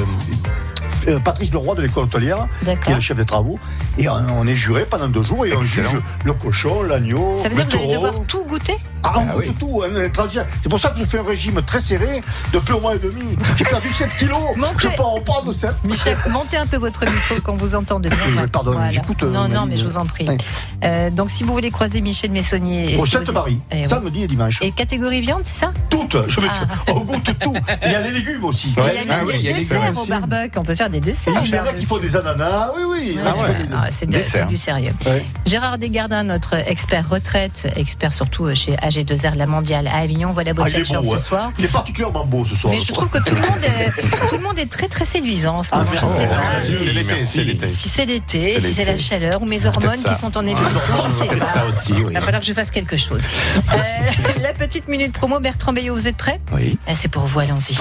[1.07, 2.47] euh, Patrice Leroy de l'école hôtelière,
[2.83, 3.57] qui est le chef des travaux.
[3.97, 5.87] Et on, on est juré pendant deux jours et on juge
[6.25, 9.25] le cochon, l'agneau, Ça veut le dire que vous allez devoir tout goûter Ah, on
[9.39, 10.41] goûte tout, hein, est transiger.
[10.61, 13.37] C'est pour ça que je fais un régime très serré depuis un mois et demi.
[13.57, 14.39] J'ai perdu 7 kilos.
[14.77, 15.71] Je pars, on parle de 7.
[15.85, 18.17] Michel, montez un peu votre micro qu'on vous entende bien.
[18.41, 20.25] Oui, pardon, j'écoute, euh, Non, non, mais je vous en prie.
[20.27, 20.37] oui.
[20.83, 22.97] Euh, donc, si vous voulez croiser Michel Messonnier.
[22.97, 23.87] Au si Sainte-Marie, Eh oui.
[23.89, 24.59] samedi et dimanche.
[24.61, 26.65] Et catégorie viande, c'est ça Toutes, je Ah.
[26.85, 26.93] tout.
[26.95, 27.53] On goûte tout.
[27.85, 28.73] Il y a les légumes aussi.
[28.77, 31.34] Il y a les desserts au barbecue, on peut faire des desserts.
[31.45, 33.17] Il y en a qui font des ananas, oui, oui.
[33.25, 33.56] Ah ouais.
[33.73, 34.93] Ah, c'est du sérieux.
[35.06, 35.25] Ouais.
[35.45, 40.63] Gérard Desgardins, notre expert retraite, expert surtout chez AG2R La Mondiale à Avignon, voilà beau
[40.65, 41.17] Ah, beau, ce hein.
[41.17, 41.51] soir.
[41.60, 42.73] Il est particulièrement beau ce soir.
[42.73, 45.58] Mais je trouve que tout le monde est, tout le monde est très très séduisant
[45.58, 45.89] en ce Ah, moment.
[45.91, 46.08] merci.
[46.08, 47.67] Je ne sais pas Merci, si- l'été, c'est l'été.
[47.67, 51.08] Si c'est l'été, si c'est la chaleur ou mes hormones qui sont en ébullition, je
[51.23, 51.45] ne sais pas.
[51.45, 52.06] ça aussi, oui.
[52.10, 53.23] Il va falloir que je fasse quelque chose.
[53.73, 56.39] Euh, la petite minute promo, Bertrand Bayot, vous êtes prêts?
[56.51, 56.77] Oui.
[56.88, 57.75] Ah, C'est pour vous, allons-y.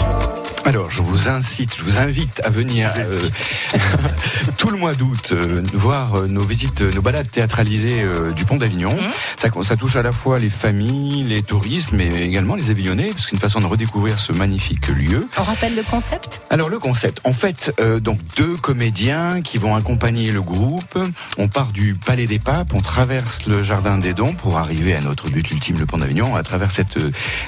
[0.65, 3.29] Alors, je vous incite, je vous invite à venir euh,
[4.59, 8.59] tout le mois d'août euh, voir euh, nos visites, nos balades théâtralisées euh, du Pont
[8.59, 8.97] d'Avignon.
[9.37, 13.25] Ça, ça touche à la fois les familles, les touristes, mais également les Avignonnais, parce
[13.25, 15.27] que c'est une façon de redécouvrir ce magnifique lieu.
[15.37, 16.41] On rappelle le concept?
[16.49, 20.97] Alors le concept, en fait, euh, donc deux comédiens qui vont accompagner le groupe.
[21.39, 25.01] On part du Palais des Papes, on traverse le Jardin des Dons pour arriver à
[25.01, 26.37] notre but ultime, le Pont d'Avignon.
[26.37, 26.99] À travers cette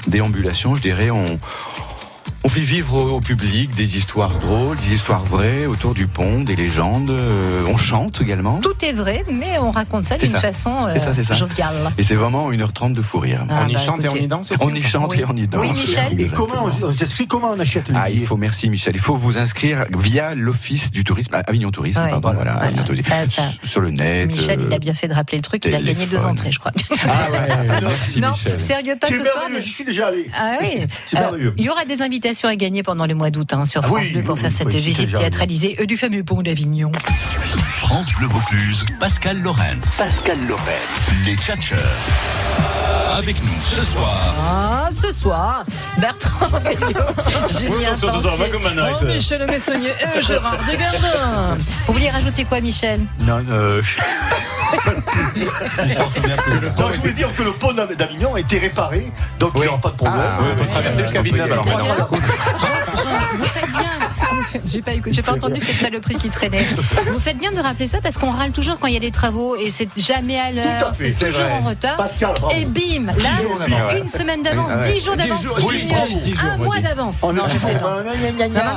[0.07, 1.39] déambulation, je dirais, on
[2.45, 6.41] on fait vivre au, au public des histoires drôles, des histoires vraies autour du pont,
[6.41, 7.09] des légendes.
[7.09, 8.59] euh, on chante également.
[8.59, 11.33] Tout est vrai, mais on raconte ça d'une façon euh, ça, ça.
[11.33, 11.91] joviale.
[11.97, 13.43] Et c'est vraiment 1h30 de fou rire.
[13.49, 15.47] Ah, On y bah, chante et on y danse On y chante et on y
[15.47, 15.61] danse.
[15.65, 18.93] Oui, Michel Et comment on, on s'inscrit Comment on achète Ah, il faut, merci Michel.
[18.95, 22.11] Il faut vous inscrire via l'office du tourisme, ah, Avignon Tourisme, Ouais.
[22.11, 22.67] pardon, voilà, Voilà.
[22.67, 23.09] Avignon Tourisme.
[23.09, 23.43] Ça, ça.
[23.63, 24.27] sur le net.
[24.27, 26.51] Michel, il euh, a bien fait de rappeler le truc, il a gagné deux entrées,
[26.51, 26.71] je crois.
[27.07, 28.59] Ah ouais, merci non, Michel.
[28.59, 29.47] sérieux, pas ce soir.
[29.59, 30.29] j'y suis déjà allé.
[30.37, 30.85] Ah oui, Euh,
[31.19, 31.53] merveilleux.
[31.57, 33.99] il y aura des invitations à gagner pendant le mois d'août hein, sur Ah France
[34.03, 36.91] oui, Bleu pour oui, faire oui, cette visite théâtralisée euh, du fameux pont d'Avignon.
[37.69, 39.95] France Bleu Vaucluse, Pascal Lorenz.
[39.97, 41.25] Pascal Lorenz.
[41.25, 41.79] Les Tchatcheurs.
[43.15, 44.35] Avec nous ce soir.
[44.45, 45.63] Ah, ce soir,
[45.97, 46.49] Bertrand
[47.47, 48.09] Julien Oui,
[49.01, 51.57] oh, Michel Messonnier et Gérard Desgardins.
[51.87, 53.05] Vous vouliez rajouter quoi, Michel?
[53.21, 53.81] Non, euh...
[56.77, 59.67] Non, je voulais dire que le pont d'Av- d'Avignon a été réparé, donc il n'y
[59.67, 60.19] aura pas de problème.
[60.19, 62.09] Ah, traverser jusqu'à Villeneuve, alors,
[64.65, 66.63] J'ai pas, écouté- pas entendu cette saloperie qui traînait.
[67.13, 69.11] Vous faites bien de rappeler ça parce qu'on râle toujours quand il y a des
[69.11, 71.51] travaux et c'est jamais à l'heure, c'est toujours vrai.
[71.53, 71.97] en retard.
[71.97, 74.91] Pascal, et bim, là, une semaine d'avance, Ah ouais.
[74.93, 75.87] dix jours d'avance, oui,
[76.41, 77.17] Un moi, mois d'avance.
[77.21, 77.49] On Non, Non,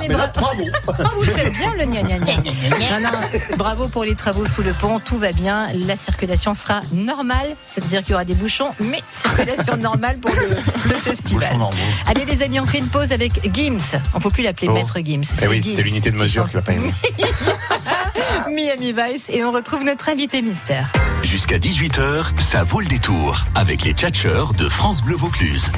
[0.01, 0.63] mais bravo.
[1.17, 2.35] Vous faites bien le gna gna gna.
[2.37, 5.67] Non, non, bravo pour les travaux sous le pont, tout va bien.
[5.87, 10.49] La circulation sera normale, c'est-à-dire qu'il y aura des bouchons, mais circulation normale pour le,
[10.91, 11.57] le festival.
[12.07, 13.79] Allez les amis, on fait une pause avec Gims.
[14.15, 14.75] On peut plus l'appeler Oh.
[14.75, 15.23] Maître Gims.
[15.23, 16.73] Eh c'est oui, Gims c'était l'unité de mesure qui qu'il a pas
[18.51, 20.93] Miami Vice et on retrouve notre invité mystère.
[21.23, 23.45] Jusqu'à 18h, ça vaut le détour.
[23.55, 25.71] Avec les Tchatcheurs de France Bleu Vaucluse.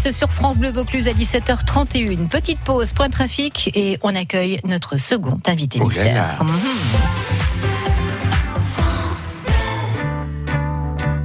[0.00, 2.26] Sur France Bleu Vaucluse à 17h31.
[2.28, 6.38] Petite pause, point de trafic et on accueille notre second invité Oh mystère.
[6.38, 6.42] là.
[6.42, 6.50] Mhm.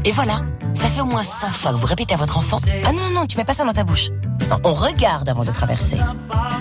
[0.03, 0.41] Et voilà,
[0.75, 3.21] ça fait au moins 100 fois que vous répétez à votre enfant Ah non, non,
[3.21, 4.09] non, tu mets pas ça dans ta bouche.
[4.49, 5.97] Non, on regarde avant de traverser.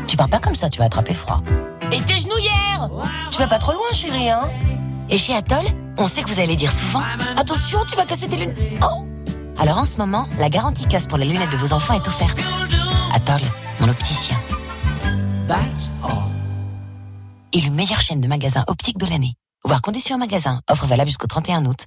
[0.06, 1.42] Tu pars pas comme ça, tu vas attraper froid.
[1.92, 2.88] Et tes genouillères
[3.30, 4.48] Tu vas pas trop loin, chérie, hein?
[5.10, 5.64] Et chez Atoll,
[5.98, 7.02] on sait que vous allez dire souvent
[7.36, 8.56] Attention, tu vas casser tes lunettes.
[8.82, 9.06] Oh
[9.64, 12.38] Alors en ce moment, la garantie casse pour les lunettes de vos enfants est offerte.
[13.14, 13.40] Atoll,
[13.80, 14.38] mon opticien.
[17.54, 19.32] Élu meilleure chaîne de magasins optiques de l'année.
[19.64, 20.60] Voir conditions en magasin.
[20.70, 21.86] Offre valable jusqu'au 31 août.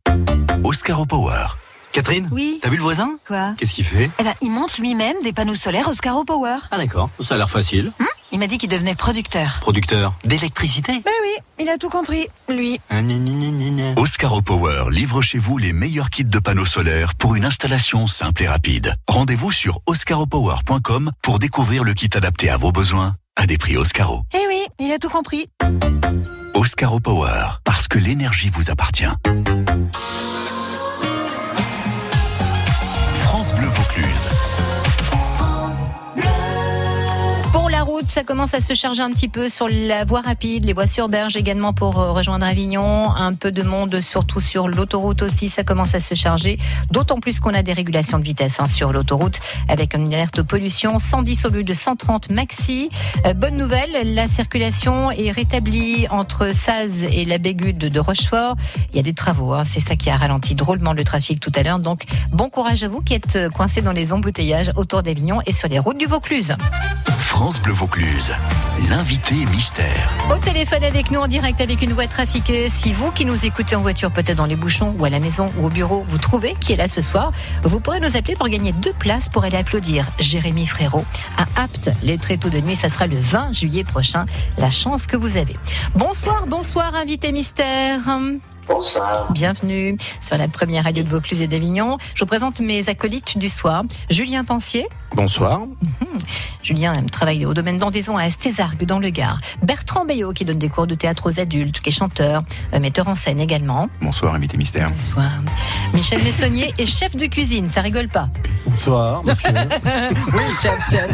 [0.63, 1.45] Oscar Power.
[1.91, 2.57] Catherine Oui.
[2.63, 3.19] T'as vu le voisin?
[3.27, 3.53] Quoi?
[3.59, 4.09] Qu'est-ce qu'il fait?
[4.17, 6.57] Eh ben, il monte lui-même des panneaux solaires Oscaro Power.
[6.71, 7.91] Ah d'accord, ça a l'air facile.
[7.99, 9.59] Hum il m'a dit qu'il devenait producteur.
[9.61, 12.79] Producteur d'électricité Ben oui, il a tout compris, lui.
[12.89, 14.01] Ah, gna, gna, gna, gna, gna.
[14.01, 18.43] Oscar Power livre chez vous les meilleurs kits de panneaux solaires pour une installation simple
[18.43, 18.95] et rapide.
[19.07, 24.23] Rendez-vous sur oscaropower.com pour découvrir le kit adapté à vos besoins à des prix Oscaro.
[24.33, 25.47] Eh oui, il a tout compris.
[26.53, 29.05] Oscaro Power, parce que l'énergie vous appartient.
[33.13, 34.27] France Bleu Vaucluse.
[38.05, 41.09] Ça commence à se charger un petit peu sur la voie rapide, les voies sur
[41.09, 43.11] berge également pour euh, rejoindre Avignon.
[43.15, 46.59] Un peu de monde, surtout sur l'autoroute aussi, ça commence à se charger.
[46.91, 50.99] D'autant plus qu'on a des régulations de vitesse hein, sur l'autoroute avec une alerte pollution
[50.99, 52.89] 110 au lieu de 130 maxi.
[53.25, 58.55] Euh, bonne nouvelle, la circulation est rétablie entre Saz et la Bégude de Rochefort.
[58.91, 61.51] Il y a des travaux, hein, c'est ça qui a ralenti drôlement le trafic tout
[61.55, 61.79] à l'heure.
[61.79, 65.53] Donc bon courage à vous qui êtes euh, coincés dans les embouteillages autour d'Avignon et
[65.53, 66.55] sur les routes du Vaucluse.
[67.37, 67.86] France Bleu Vaucluse,
[68.89, 70.13] l'invité mystère.
[70.29, 72.69] Au téléphone avec nous en direct avec une voix trafiquée.
[72.69, 75.47] Si vous qui nous écoutez en voiture, peut-être dans les bouchons ou à la maison
[75.57, 77.31] ou au bureau, vous trouvez qui est là ce soir,
[77.63, 81.05] vous pourrez nous appeler pour gagner deux places pour aller applaudir Jérémy Frérot
[81.37, 81.91] à Apt.
[82.03, 84.25] Les tréteaux de nuit, ça sera le 20 juillet prochain.
[84.57, 85.55] La chance que vous avez.
[85.95, 88.01] Bonsoir, bonsoir, invité mystère.
[88.67, 89.31] Bonsoir.
[89.31, 91.97] Bienvenue sur la première radio de Vaucluse et d'Avignon.
[92.15, 93.83] Je vous présente mes acolytes du soir.
[94.09, 94.87] Julien Pensier.
[95.15, 95.61] Bonsoir.
[96.63, 99.39] Julien travaille au domaine d'Andaison à Estézargues dans le Gard.
[99.63, 103.07] Bertrand Bayot qui donne des cours de théâtre aux adultes, qui est chanteur, euh, metteur
[103.07, 103.89] en scène également.
[104.01, 104.91] Bonsoir, invité mystère.
[104.91, 105.31] Bonsoir.
[105.93, 108.29] Michel Messonnier est chef de cuisine, ça rigole pas.
[108.65, 109.49] Bonsoir, monsieur.
[110.33, 111.09] oui, chef, chef.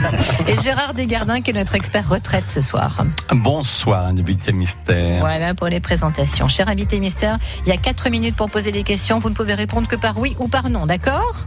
[0.47, 3.05] Et Gérard Desgardins qui est notre expert retraite ce soir.
[3.31, 5.19] Bonsoir, invité mystère.
[5.19, 6.49] Voilà pour les présentations.
[6.49, 9.19] Cher invité mystère, il y a 4 minutes pour poser des questions.
[9.19, 11.45] Vous ne pouvez répondre que par oui ou par non, d'accord?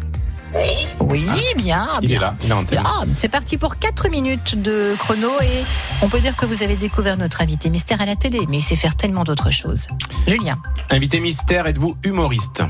[1.00, 1.86] Oui, bien.
[2.00, 2.16] Il bien.
[2.16, 2.80] est là, il est en tête.
[2.82, 5.64] Ah, c'est parti pour 4 minutes de chrono et
[6.02, 8.62] on peut dire que vous avez découvert notre invité mystère à la télé, mais il
[8.62, 9.86] sait faire tellement d'autres choses.
[10.26, 10.58] Julien.
[10.88, 12.62] Invité mystère, êtes-vous humoriste?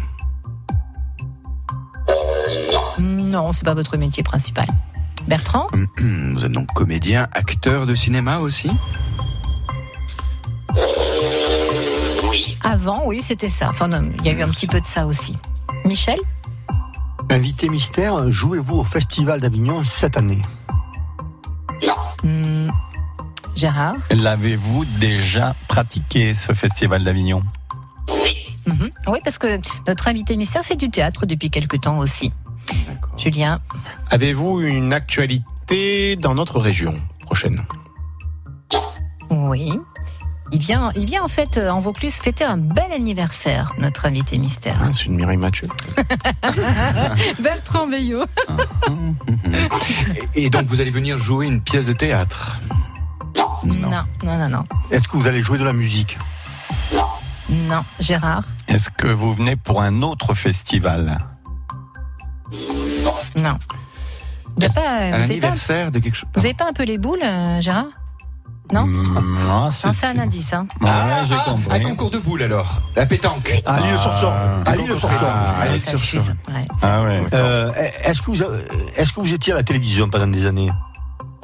[2.99, 4.67] Non, c'est pas votre métier principal.
[5.29, 5.67] Bertrand?
[5.99, 8.71] Vous êtes donc comédien, acteur de cinéma aussi?
[12.89, 13.71] Avant, oui, c'était ça.
[13.71, 15.37] Enfin, non, il y a eu un petit peu de ça aussi.
[15.85, 16.21] Michel?
[17.31, 20.41] Invité mystère, jouez-vous au Festival d'Avignon cette année?
[22.23, 22.69] Hmm,
[23.57, 23.97] Gérard?
[24.13, 27.43] L'avez-vous déjà pratiqué, ce festival d'Avignon?
[28.67, 28.91] Mhm.
[29.09, 32.33] Oui, parce que notre invité mystère fait du théâtre depuis quelque temps aussi.
[33.17, 33.59] Julien?
[34.11, 37.61] Avez-vous une actualité dans notre région prochaine?
[39.31, 39.73] Oui.
[40.53, 44.39] Il vient, il vient en fait euh, en Vaucluse fêter un bel anniversaire, notre invité
[44.39, 44.79] mystère.
[44.83, 45.69] Ah, C'est une Mireille Mathieu.
[47.41, 48.25] Bertrand Veillot.
[50.35, 52.59] Et donc vous allez venir jouer une pièce de théâtre?
[53.65, 54.65] Non, non, non, non.
[54.91, 56.17] Est-ce que vous allez jouer de la musique?
[57.49, 61.19] Non, Gérard Est-ce que vous venez pour un autre festival?
[63.35, 63.59] Non.
[64.57, 66.29] Vous n'avez pas, Un pas, anniversaire de quelque chose?
[66.35, 67.87] vous avez pas un peu les boules, euh, Gérard?
[68.73, 69.15] Non Mm,
[69.47, 70.53] non, Non, c'est un indice.
[70.53, 70.67] Hein.
[70.85, 71.35] Ah, j'ai
[71.71, 74.19] Un concours de boules alors La pétanque À l'île sur Sorgue.
[74.99, 75.29] Sur.
[75.29, 76.23] Ah, allez, Ça sur.
[76.83, 77.23] Ah ouais.
[77.33, 77.73] Euh,
[78.05, 78.65] Est-ce que, vous avez-
[78.97, 80.71] est-ce que vous étiez à la télévision pendant des années?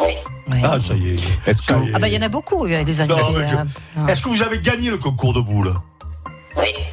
[0.00, 0.61] Ouais.
[0.64, 1.24] Ah, ça y est.
[1.46, 1.92] Est-ce que est.
[1.94, 3.38] Ah bah il y en a beaucoup, il y a des Non, anniversaires.
[3.38, 4.12] mais je- Ah.
[4.12, 5.72] Est-ce que vous avez gagné le concours de boules?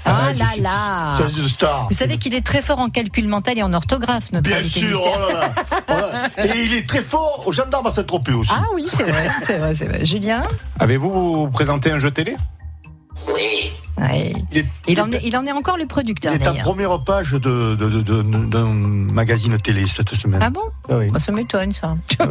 [0.06, 1.88] Ah je là là Ça, c'est une star.
[1.90, 5.02] Vous savez qu'il est très fort en calcul mental et en orthographe, notre Bien sûr,
[5.04, 5.54] oh là là.
[5.88, 6.54] Voilà.
[6.56, 8.52] Et il est très fort aux gendarmes à Saint-Tropez aussi.
[8.54, 10.06] Ah oui, c'est vrai, c'est vrai, c'est vrai.
[10.06, 10.42] Julien
[10.80, 12.36] Avez-vous présenté un jeu télé?
[14.00, 14.34] Ouais.
[14.52, 17.04] Il est, il, en est, il en est encore le producteur il est en première
[17.04, 20.40] page de, de- de- de- d'un magazine télé cette semaine.
[20.44, 21.08] Ah bon Ah oui.
[21.10, 21.96] Bah, Ça m'étonne ça.
[22.20, 22.28] Non,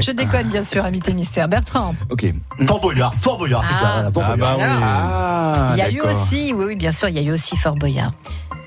[0.00, 1.48] je déconne bien sûr, invité mystère.
[1.48, 2.26] Bertrand, Ok.
[2.66, 3.80] Fort Boyard, Fort Boyard, c'est Ah.
[3.80, 4.10] ça.
[4.10, 4.58] voilà, Fort Ah Boyard.
[4.58, 4.82] bah oui.
[4.84, 7.56] Ah, il y a eu aussi, oui, oui, bien sûr, il y a eu aussi
[7.56, 8.12] Fort Boyard.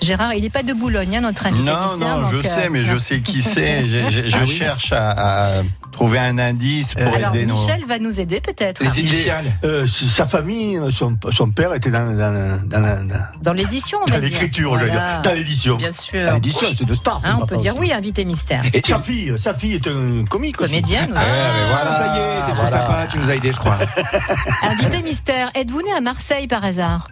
[0.01, 2.69] Gérard, il n'est pas de Boulogne, hein, notre invité Non, non, je donc, euh, sais,
[2.69, 3.85] mais je sais qui c'est.
[3.87, 4.47] Je, je- je Ah oui.
[4.47, 7.55] cherche à, à trouver un indice pour Alors, aider nos.
[7.59, 8.81] Michel va nous aider peut-être.
[8.83, 9.45] Les initiales.
[9.63, 13.07] Euh, sa famille, son, son père était dans, dans, dans, dans-
[13.41, 14.29] Dans l'édition, on dans va dire.
[14.29, 15.13] l'écriture, je veux Voilà.
[15.15, 15.21] dire.
[15.23, 15.75] Dans l'édition.
[15.77, 16.25] Bien sûr.
[16.25, 17.19] Dans l'édition, c'est de star.
[17.25, 18.63] Hein, on peut dire oui, invité mystère.
[18.73, 20.61] Et sa fille, sa fille est un comique.
[20.61, 20.69] aussi.
[20.69, 21.19] Comédienne aussi.
[21.25, 21.93] Ouais, mais voilà.
[21.93, 22.87] ça y est, t'es trop Voilà.
[22.87, 23.77] sympa, tu nous as aidés, je crois.
[24.63, 27.07] Invité mystère, êtes-vous né à Marseille par hasard?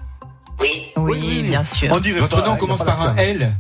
[0.59, 0.91] Oui.
[0.95, 1.89] Oui, bien sûr.
[1.91, 3.15] On dirait Votre pas, nom commence par un.
[3.17, 3.53] L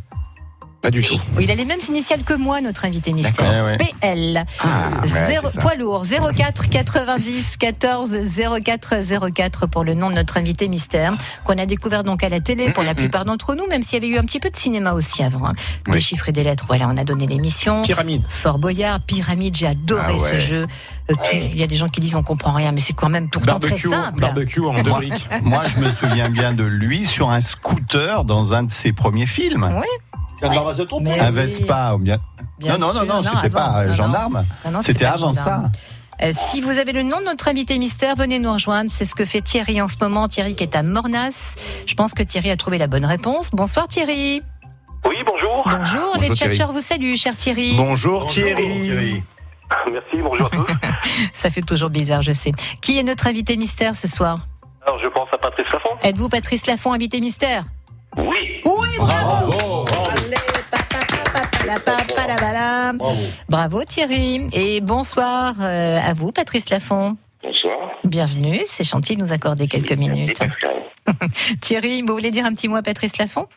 [0.87, 1.19] Pas du tout.
[1.35, 3.65] Oui, il a les mêmes initiales que moi, notre invité mystère.
[3.65, 4.45] Ouais, PL.
[4.61, 8.15] Ah, ouais, Zéro- poids lourd 04 90 14
[8.63, 8.95] 04
[9.33, 12.71] 04 pour le nom de notre invité mystère qu'on a découvert donc à la télé
[12.71, 14.93] pour la plupart d'entre nous, même s'il y avait eu un petit peu de cinéma
[14.93, 15.47] aussi avant.
[15.47, 15.53] hein.
[15.87, 15.99] Des Oui.
[16.01, 16.63] chiffres et des lettres.
[16.69, 17.81] Voilà, on a donné l'émission.
[17.81, 18.23] Pyramide.
[18.29, 20.19] Fort Boyard, Pyramide, j'ai adoré Ah ouais.
[20.19, 20.67] ce jeu.
[21.11, 23.09] Euh, tout- Il y a des gens qui disent on comprend rien, mais c'est quand
[23.09, 24.21] même pourtant très simple.
[24.21, 25.27] barbecue en deux briques.
[25.41, 29.25] moi, je me souviens bien de lui sur un scooter dans un de ses premiers
[29.25, 29.69] films.
[29.81, 30.21] Oui.
[30.39, 31.31] Ton Mais Un.
[31.31, 32.17] Vespa ou bien.
[32.59, 34.45] Bien non, non, non, non, c'était pas Non, euh, gendarme.
[34.81, 35.71] C'était avant gendarme.
[35.71, 36.25] ça.
[36.25, 38.89] Euh, si vous avez le nom de notre invité mystère, venez nous rejoindre.
[38.91, 40.27] C'est ce que fait Thierry en ce moment.
[40.27, 41.55] Thierry qui est à Mornas.
[41.85, 43.49] Je pense que Thierry a trouvé la bonne réponse.
[43.51, 44.41] Bonsoir Thierry.
[45.07, 45.67] Oui, bonjour.
[45.69, 47.75] Bonjour, les tchatcheurs vous saluent, cher Thierry.
[47.77, 49.23] Bonjour Thierry.
[49.91, 50.65] Merci, bonjour à tous.
[51.33, 52.51] Ça fait toujours bizarre, je sais.
[52.81, 54.39] Qui est notre invité mystère ce soir?
[54.85, 55.89] Alors, je pense à Patrice Lafont.
[56.01, 57.63] Êtes-vous Patrice Lafont, invité mystère?
[58.17, 58.61] Oui.
[58.65, 60.16] Oui, bravo pa, pa,
[63.49, 64.47] Bravo Thierry.
[64.53, 67.17] Et bonsoir euh, à vous, Patrice Lafont.
[67.43, 67.75] Bonsoir.
[68.05, 70.39] Bienvenue, c'est gentil de nous accorder quelques minutes.
[71.61, 73.47] Thierry, vous voulez dire un petit mot à Patrice Lafont?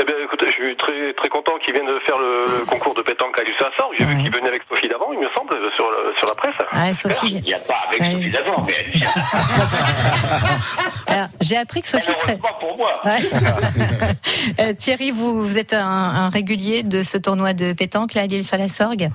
[0.00, 3.02] Eh bien, écoutez, je suis très, très content qu'il vienne faire le, le concours de
[3.02, 3.90] pétanque à Lussasor.
[3.96, 4.22] J'ai vu Ouais.
[4.22, 6.54] qu'il venait avec Sophie d'avant, il me semble, sur, le- sur la presse.
[6.72, 7.34] Ah, Sophie.
[7.36, 8.12] Il n'y a pas avec Ouais.
[8.14, 8.72] Sophie d'avant, mais
[11.14, 12.38] Alors, j'ai appris que Sophie serait.
[12.38, 13.00] pas pour moi.
[13.04, 13.18] Ouais.
[14.60, 18.26] Euh, Thierry, vous, vous êtes un, un régulier de ce tournoi de pétanque là à
[18.26, 19.10] l'île sur la Sorgue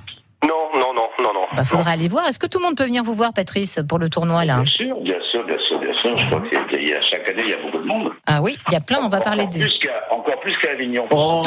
[1.38, 1.56] Non, non.
[1.56, 2.28] Bah, faudra aller voir.
[2.28, 4.58] Est-ce que tout le monde peut venir vous voir, Patrice, pour le tournoi là?
[4.62, 6.18] Bien sûr, bien sûr, bien sûr, bien sûr.
[6.18, 8.12] Je crois que c'est- il y a, chaque année, il y a beaucoup de monde.
[8.26, 9.00] Ah oui, il y a plein.
[9.02, 9.60] On va parler Encore des.
[9.62, 11.06] plus qu'à, encore plus qu'à Avignon.
[11.12, 11.44] Oh,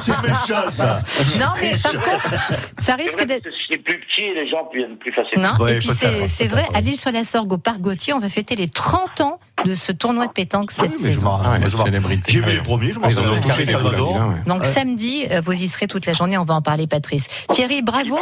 [0.00, 1.02] c'est méchant ça.
[1.38, 2.28] Non, mais par contre,
[2.78, 3.48] ça risque d'être.
[3.70, 5.52] C'est plus petit et les gens viennent plus facilement.
[5.58, 8.18] Non, et puis c'est c'est vrai, à l'île sur la Sorgue, au Parc Gauthier, on
[8.18, 11.30] va fêter les 30 ans de ce tournoi de pétanque cette je saison.
[11.44, 11.56] Ah.
[12.26, 13.72] J'ai vu les premiers, je m'en Ils en ont touché des.
[13.72, 14.72] Donc Ouais.
[14.74, 17.26] samedi, euh, vous y serez toute la journée, on va en parler, Patrice.
[17.52, 18.16] Thierry, bravo.
[18.16, 18.20] De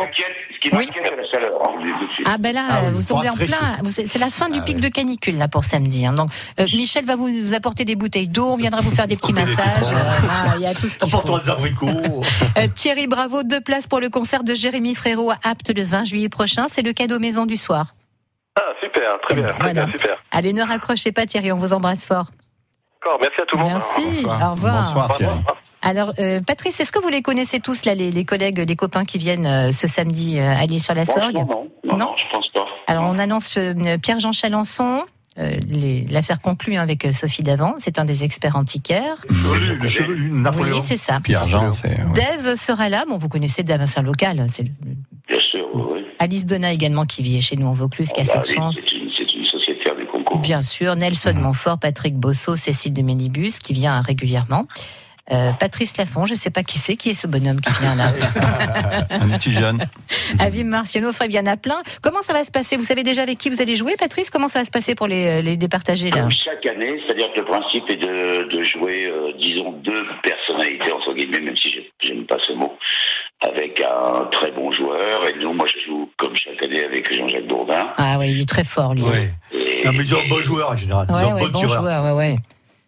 [2.14, 2.26] suite.
[2.26, 3.78] Ah ben là, Ah oui, vous tombez en plein.
[4.06, 6.06] C'est la fin du pic de canicule là pour samedi.
[6.06, 6.12] hein.
[6.12, 6.30] Donc
[6.60, 9.32] euh, Michel va vous, vous apporter des bouteilles d'eau, on viendra vous faire des petits
[9.32, 9.90] massages.
[9.92, 9.96] Euh,
[10.30, 11.18] ah, Il y a tout ce qu'il faut.
[11.18, 12.22] Apporte-toi des abricots.
[12.74, 13.42] Thierry, bravo.
[13.42, 16.66] Deux places pour le concert de Jérémy Frérot à Apt le 20 juillet prochain.
[16.70, 17.94] C'est le cadeau maison du soir.
[18.58, 19.86] Ah, super, très bien, très Voilà.
[19.86, 20.22] bien, super.
[20.30, 22.26] Allez, ne raccrochez pas Thierry, on vous embrasse fort.
[23.00, 23.72] D'accord, merci à tout le monde.
[23.72, 24.24] Merci.
[24.26, 24.76] Au revoir.
[24.82, 25.34] Bonsoir Thierry.
[25.84, 29.04] Alors, euh, Patrice, est-ce que vous les connaissez tous, là, les, les collègues, les copains
[29.04, 32.64] qui viennent euh, ce samedi euh, à l'île-sur-la-Sorgue Franchement, non, non, non, je pense pas.
[32.86, 35.02] Alors, on annonce euh, Pierre-Jean Chalençon.
[35.38, 35.56] euh,
[36.10, 39.16] L'affaire conclue hein, avec Sophie Davant, c'est un des experts antiquaires.
[39.28, 40.76] Chevelu, le chevelu, Napoléon.
[40.76, 41.18] Oui, c'est ça.
[41.24, 41.88] Pierre-Jean, c'est.
[41.88, 42.12] ouais.
[42.14, 44.70] Dave sera là, bon, vous connaissez Dave, c'est un local, hein, c'est le-
[45.28, 45.82] Bien sûr, oui.
[45.94, 46.06] oui.
[46.22, 48.78] Alice Donna également qui vit chez nous en Vaucluse, qui a Bah, cette chance.
[48.78, 48.92] C'est
[49.34, 50.38] une, sociétaire du concours.
[50.38, 54.66] Bien sûr, Nelson Montfort, Patrick Bosso, Cécile de Ménibus, qui vient régulièrement.
[55.32, 57.94] Euh, Patrice Lafont, je ne sais pas qui c'est, qui est ce bonhomme qui vient
[57.96, 58.06] là.
[59.10, 59.84] Un petit jeune.
[60.38, 61.80] Avim Marciano, il y en a plein.
[62.02, 62.76] Comment ça va se passer?
[62.76, 64.30] Vous savez déjà avec qui vous allez jouer, Patrice?
[64.30, 66.22] Comment ça va se passer pour les, les départager là?
[66.22, 70.90] Comme chaque année, c'est-à-dire que le principe est de, de jouer, euh, disons, deux personnalités,
[70.92, 72.72] entre guillemets, même si j'ai- j'aime pas ce mot,
[73.44, 75.26] avec un très bon joueur.
[75.28, 77.92] Et nous, moi, je joue comme chaque année avec Jean-Jacques Bourdin.
[77.96, 79.02] Ah oui, il est très fort lui.
[79.02, 79.30] Ouais.
[79.52, 81.06] Et, Non, mais ils ont un bon joueur en général.
[81.10, 82.36] Ouais, un ouais, bon bon joueur, ouais, ouais.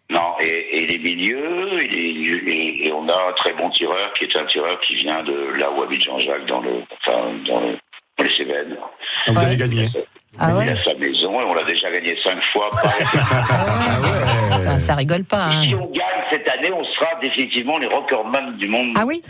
[0.09, 4.13] non, et, et les milieux, et, les- et- et on a un très bon tireur
[4.17, 7.59] qui est un tireur qui vient de là où habite Jean-Jacques, dans le, enfin, dans
[7.61, 7.77] le,
[8.17, 8.77] dans les Cévennes.
[9.27, 9.89] Ah, Vous avez gagné.
[10.39, 12.69] Ah Il a sa maison et on l'a déjà gagné cinq fois.
[14.63, 15.45] Ça, ça rigole pas.
[15.47, 15.63] hein.
[15.63, 18.95] Si on gagne cette année, on sera définitivement les recordman du monde.
[18.97, 19.21] Ah oui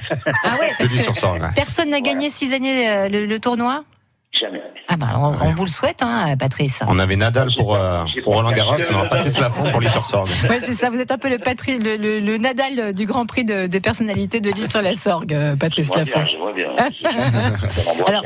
[0.43, 3.83] Ah ouais, parce que personne n'a gagné six années euh, le, le tournoi
[4.31, 4.61] Jamais.
[4.89, 6.79] Ah bah, on, on vous le souhaite, hein, Patrice.
[6.85, 10.29] On avait Nadal pour, euh, pour Roland Garros, on Patrice Lafont pour l'île sur Sorgue.
[10.49, 10.89] Ouais, c'est ça.
[10.89, 11.79] Vous êtes un peu le, patri...
[11.79, 15.33] le, le- le Nadal du Grand Prix de- des personnalités de l'île sur la Sorgue,
[15.33, 16.27] euh, Patrice Je vois bien, Lafont.
[16.33, 16.75] je vois bien.
[18.07, 18.23] Alors-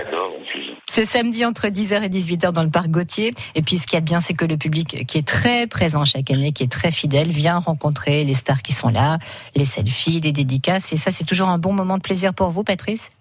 [1.00, 3.34] C'est samedi entre 10h et 18h dans le parc Gauthier.
[3.56, 5.66] Et puis, ce qu'il y a de bien, c'est que le public qui est très
[5.66, 9.18] présent chaque année, qui est très fidèle, vient rencontrer les stars qui sont là,
[9.56, 10.92] les selfies, les dédicaces.
[10.92, 13.12] Et ça, c'est toujours un bon moment de plaisir pour vous, Patrice?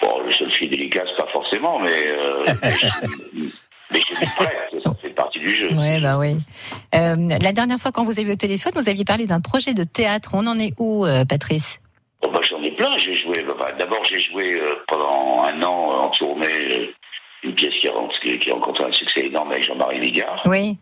[0.00, 2.86] Bon, le selfie délicat, c'est pas forcément, mais, euh, mais je-
[3.92, 5.68] m'y prête, ça fait partie du jeu.
[5.72, 6.38] Oui, bah oui.
[6.94, 9.74] Euh, la dernière fois quand vous avez eu au téléphone, vous aviez parlé d'un projet
[9.74, 10.30] de théâtre.
[10.32, 11.78] On en est où, euh, Patrice?
[12.30, 13.42] Oh, bah, J'en ai plein, j'ai joué.
[13.42, 16.86] bah, D'abord, j'ai joué euh, pendant un an euh, en tournée euh,
[17.42, 20.76] une pièce qui a, qui, qui a rencontré un succès énorme avec Jean-Marie Ligard, Oui.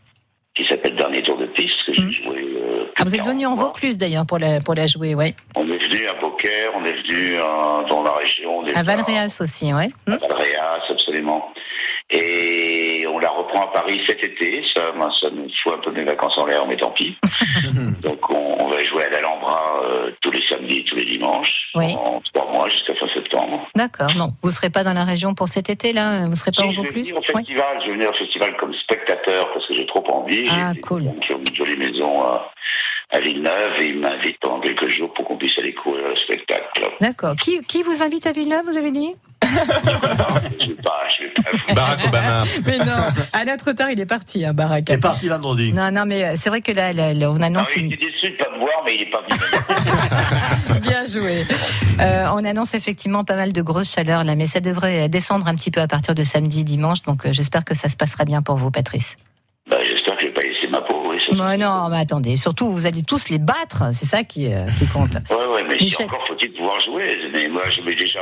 [0.55, 2.36] qui s'appelle Dernier tour de piste, que j'ai joué.
[2.57, 5.34] euh, Ah, vous êtes venu en Vaucluse d'ailleurs pour la, pour la jouer, oui.
[5.57, 7.36] on est venu à Beaucaire, on est venu
[7.88, 9.84] dans la région, on est À Valréas aussi, oui.
[10.07, 11.53] à Valréas, absolument.
[12.11, 12.88] Et
[13.18, 14.62] on la reprend à Paris cet été.
[14.74, 17.16] Ça, moi, ça nous fout un peu mes vacances en l'air, mais tant pis.
[18.02, 21.94] Donc, on, on va jouer à l'Alhambra euh, tous les samedis, tous les dimanches, Oui.
[21.96, 23.68] en trois mois jusqu'à fin septembre.
[23.74, 24.08] D'accord.
[24.16, 26.26] Non, vous serez pas dans la région pour cet été là?
[26.28, 28.14] Vous serez pas en Si, je vais Vaucluse venir au festival, je vais venir au
[28.14, 30.46] festival comme spectateur parce que j'ai trop envie.
[30.50, 31.02] Ah, J'ai cool.
[31.08, 32.52] ont une jolie maison à,
[33.10, 36.88] à Villeneuve et ils m'invitent pendant quelques jours pour qu'on puisse aller courir le spectacle.
[37.00, 37.34] D'accord.
[37.36, 39.14] Qui, qui vous invite à Villeneuve, vous avez dit?
[40.61, 41.30] Je vais pas, je vais
[41.66, 41.74] pas.
[41.74, 42.42] Barack Obama.
[42.66, 44.84] Mais non, à la trop tard, il est parti, hein, Barack.
[44.88, 45.72] Il est parti vendredi.
[45.72, 47.90] Non, non, mais euh, c'est vrai que là, là, là, on annonce Ah une...
[47.90, 49.22] il déçu de pas me voir, mais il est pas
[50.68, 50.80] venu.
[50.80, 51.46] Bien joué.
[52.01, 55.55] Euh, on annonce effectivement pas mal de grosses chaleurs là, mais ça devrait descendre un
[55.55, 57.03] petit peu à partir de samedi, dimanche.
[57.03, 59.16] Donc euh, j'espère que ça se passera bien pour vous, Patrice.
[59.70, 61.11] Bah, j'espère que je vais pas laisser ma peau.
[61.11, 64.51] Oui, ça, Mais non, mais attendez, surtout vous allez tous les battre, c'est ça qui,
[64.53, 65.12] euh, qui compte.
[65.30, 66.07] Ouais, ouais, mais Michel.
[66.07, 67.11] encore faut-il pouvoir jouer.
[67.34, 68.20] Mais moi, j'ai déjà,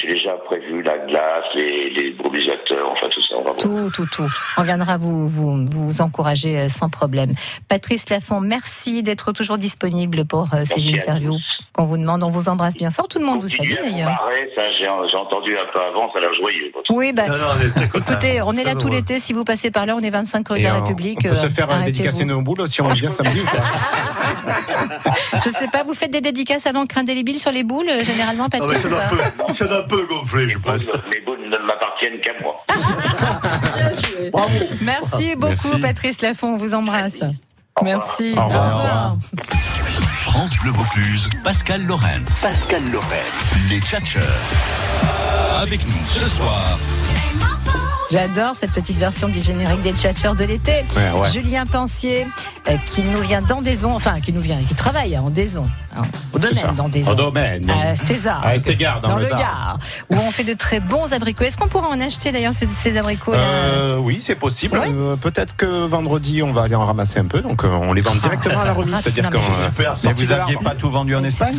[0.00, 3.34] j'ai déjà prévu la glace, les, les brumisateurs, enfin tout ça.
[3.34, 3.56] On va voir.
[3.56, 4.30] Tout, tout, tout.
[4.56, 7.34] On viendra vous, vous, vous encourager euh, sans problème.
[7.68, 11.38] Patrice Lafont, merci d'être toujours disponible pour euh, ces Merci à interviews
[11.72, 12.22] qu'on vous demande.
[12.22, 13.08] On vous embrasse bien fort.
[13.08, 14.28] Tout le monde vous salue d'ailleurs.
[14.78, 16.70] j'ai entendu un peu avant, ça a l'air joyeux.
[16.90, 19.18] Oui, bah, Non, non, on écoutez, on est là tout l'été.
[19.18, 21.22] Si vous passez par là, on est 25 rue de la République.
[21.24, 23.40] On peut se euh, faire dédicacer nos boules si on vient samedi
[25.44, 28.58] Je sais pas, vous faites des dédicaces à l'encre indélébile sur les boules, généralement, Ah,
[28.58, 28.86] Patrice
[29.54, 30.82] ça, doit peu gonfler, je pense.
[30.84, 32.56] Mes boules ne m'appartiennent qu'à moi.
[34.82, 35.80] Merci beaucoup, Merci.
[35.80, 36.54] Patrice Lafont.
[36.54, 37.22] On vous embrasse.
[37.82, 38.34] Merci.
[38.36, 39.16] Au revoir.
[40.14, 42.40] France Bleu Vaucluse, Pascal Lorenz.
[42.42, 43.18] Pascal Lorraine.
[43.70, 44.22] Les Tchatcheurs.
[45.60, 46.78] Avec nous ce soir,
[48.10, 50.72] J'adore cette petite version du générique des tchatcheurs de l'été.
[50.96, 51.30] Ouais, ouais.
[51.30, 52.26] Julien Pensier,
[52.68, 56.02] euh, qui nous vient d'Andaison, enfin, qui nous vient, qui travaille à Andaison, hein,
[56.32, 57.10] au domaine d'Andaison.
[57.12, 57.68] Au domaine.
[57.70, 58.42] À Stézard.
[58.46, 59.78] À Estegard, dans dans le le Gard.
[60.08, 61.44] Où on fait de très bons abricots.
[61.44, 64.78] Est-ce qu'on pourra en acheter d'ailleurs ces, ces abricots là Euh, oui, c'est possible.
[64.78, 64.88] Ouais.
[64.90, 67.42] Euh, Peut-être que vendredi, on va aller en ramasser un peu.
[67.42, 68.94] Donc, euh, on les vend directement à la remise.
[68.96, 69.36] Ah, C'est-à-dire qu'on.
[69.36, 69.96] mais c'est euh, super.
[69.96, 70.70] sorti Mais vous de aviez l'arbre.
[70.70, 71.58] pas tout vendu en Espagne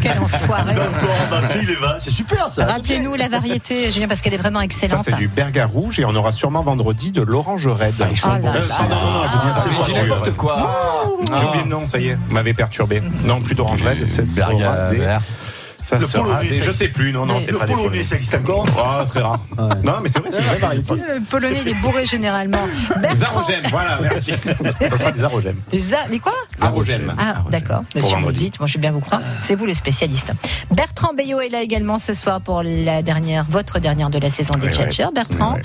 [0.00, 0.74] Quel enfoiré
[1.80, 1.96] va.
[1.98, 2.66] C'est super ça.
[2.66, 5.04] Rappelez-nous la variété, Julien, parce qu'elle est vraiment excellente.
[5.24, 7.94] Du berga rouge et on aura sûrement vendredi de l'orange raide.
[8.10, 8.82] ils sont bons, Euh, ça.
[8.82, 8.88] non,
[9.24, 11.16] Ah, pas n'importe quoi.
[11.26, 13.02] J'ai oublié le nom, ça y est, vous m'avez perturbé.
[13.24, 15.22] Non, plus d'orange raide, c'est vert.
[15.84, 18.04] Ça Le sera polonais, des- Je sais plus, non, non, c'est pas des polonais, polonais.
[18.04, 19.38] ça existe encore Oh, très rare.
[19.82, 20.94] Non, mais c'est vrai, c'est une vraie variété.
[20.94, 22.58] Le polonais, il est bourré généralement.
[23.22, 24.32] Arogèmes, voilà, merci.
[24.90, 25.56] Ça sera des arogèmes.
[25.72, 27.12] les, a- les quoi Arogèmes.
[27.18, 27.82] Ah, d'accord.
[28.00, 29.20] Si vous dites, moi je vais bien vous croire.
[29.40, 30.32] C'est vous le spécialiste.
[30.70, 34.54] Bertrand Bayot est là également ce soir pour la dernière, votre dernière de la saison
[34.54, 35.04] des Tchatchers.
[35.06, 35.10] ouais.
[35.14, 35.58] Bertrand,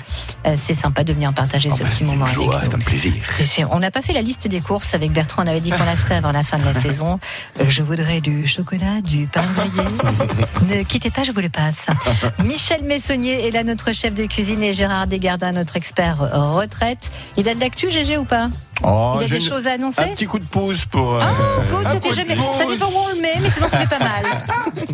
[0.46, 3.68] euh, c'est sympa de venir partager ce bah, petit moment avec c'est un plaisir.
[3.72, 5.42] On n'a pas fait la liste des courses avec Bertrand.
[5.44, 7.18] On avait dit qu'on la ferait avant la fin de la saison.
[7.60, 9.88] Euh, Je voudrais du chocolat, du pain grillé.
[10.68, 11.86] ne quittez pas, je vous le passe.
[12.44, 17.10] Michel Messonnier est là, notre chef de cuisine, et Gérard Desgardins, notre expert euh, retraite.
[17.36, 18.48] Il a de l'actu, GG, ou pas?
[18.82, 20.00] Oh, Il a j'ai des choses à annoncer?
[20.02, 21.14] Un petit coup de pouce pour.
[21.14, 22.36] euh, Ah, good, ça fait jamais.
[22.36, 24.24] Ça dépend où on le met, mais sinon ça fait pas mal.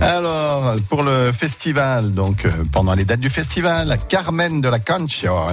[0.00, 5.44] Alors, pour le festival, donc euh, pendant les dates du festival, Carmen de la Canción.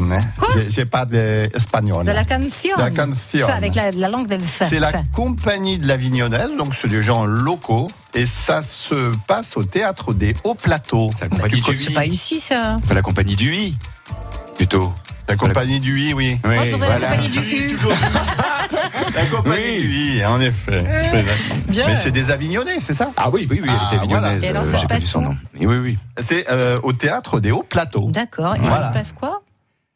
[0.53, 2.05] J'ai- J'ai pas d'espagnol.
[2.05, 2.77] De la canción.
[2.77, 3.47] De la canción.
[3.47, 7.25] Ça, avec la, la langue del C'est la compagnie de l'Avignonnelle, donc c'est des gens
[7.25, 11.09] locaux, et ça se passe au théâtre des Hauts Plateaux.
[11.15, 12.77] C'est la compagnie du C'est pas ici, ça.
[12.87, 13.75] Pas la compagnie du I,
[14.57, 14.93] plutôt.
[15.29, 16.37] La compagnie du I, oui.
[16.43, 17.77] Moi, je voudrais la compagnie du U.
[19.15, 20.83] La compagnie du I, en effet.
[21.69, 21.85] Bien.
[21.87, 23.11] Mais c'est des Avignonnais, c'est ça?
[23.17, 24.41] Ah oui, oui, oui, elle Ah, était avignonnaise.
[24.41, 24.45] voilà.
[24.45, 25.21] Et alors, ça euh, se j'ai pas passe où?
[25.21, 25.35] nom.
[25.59, 25.97] Oui, oui, oui.
[26.19, 28.09] C'est euh, au théâtre des Hauts Plateaux.
[28.11, 28.55] D'accord.
[28.55, 28.79] Et Voilà.
[28.81, 29.41] il se passe quoi?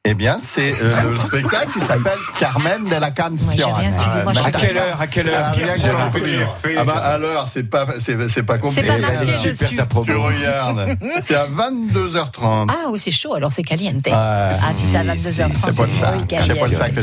[0.04, 3.70] Eh bien, c'est euh, le spectacle qui s'appelle Carmen de la Canción.
[3.76, 6.12] À quelle heure À quelle heure Ah,
[6.60, 8.88] fais- Ah bah à l'heure, c'est pas c'est c'est pas compliqué.
[8.88, 9.54] pas marqué Elle est dessus.
[9.56, 10.06] super ta promo.
[10.06, 10.98] Tu regardes.
[11.20, 12.68] C'est à 22h30.
[12.72, 14.04] Ah, oui, c'est chaud, alors c'est caliente.
[14.12, 15.52] Ah, si c'est à 22h30.
[15.66, 16.14] C'est pour ça.
[16.48, 16.96] C'est pour ça que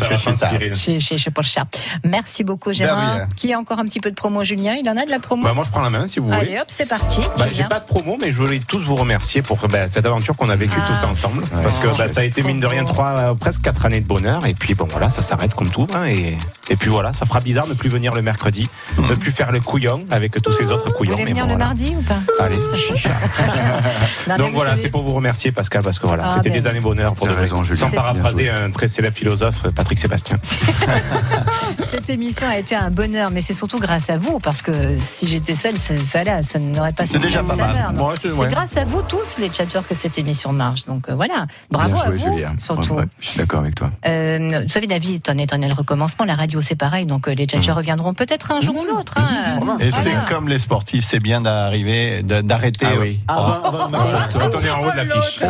[0.68, 1.64] je suis chez ça.
[2.04, 3.28] Merci beaucoup, Gérard.
[3.36, 4.74] Qui a encore un petit peu de promo, Julien?
[4.74, 5.44] Il en a de la promo?
[5.44, 6.36] Bah, moi, je prends la main si vous voulez.
[6.38, 7.20] Allez hop, c'est parti.
[7.38, 10.34] Bah, j'ai pas de promo, mais je voulais tous vous remercier pour bah, cette aventure
[10.36, 10.88] qu'on a vécue Ah.
[10.92, 11.44] tous ensemble.
[11.62, 14.06] parce que bah, ça a été mine de rien trois, euh, presque quatre années de
[14.06, 14.44] bonheur.
[14.46, 15.86] Et puis bon, voilà, ça s'arrête comme tout.
[15.94, 16.36] hein, et,
[16.70, 18.68] et puis voilà, ça fera bizarre de plus venir le mercredi,
[18.98, 21.12] ne plus faire le couillon avec tous ces autres Vous couillons.
[21.12, 21.66] voulez mais venir bon, le voilà.
[21.66, 23.10] mardi ou pas Allez, chicha.
[24.28, 26.60] Non, Donc vous voilà, c'est pour vous remercier Pascal, parce que voilà, Ah, c'était ben.
[26.62, 27.76] des années bonheur pour de raison, Julien.
[27.86, 30.38] Sans paraphraser un très célèbre philosophe, Patrick Sébastien.
[31.80, 35.26] Cette émission a été un bonheur, mais c'est surtout grâce à vous, parce que si
[35.26, 37.94] j'étais seule, ça, ça, là, ça n'aurait pas C'est déjà pas mal.
[38.20, 38.48] c'est- ouais.
[38.50, 40.84] grâce à vous tous, les tchatcheurs, que cette émission marche.
[40.86, 42.54] Donc euh, voilà, bravo Bien à joué, vous, Julien.
[42.58, 42.77] surtout.
[42.90, 43.90] Ouais, je suis d'accord avec toi.
[44.06, 46.24] Euh, vous savez, la vie est un éternel recommencement.
[46.24, 47.06] La radio, c'est pareil.
[47.06, 49.14] Donc, euh, les tchatcheurs reviendront peut-être un jour ou l'autre.
[49.16, 49.58] hein.
[49.80, 50.02] Et Voilà.
[50.26, 53.20] c'est comme les sportifs, c'est bien d'arriver, d'arrêter Ah oui.
[53.26, 55.40] Quand on est en haut de l'affiche.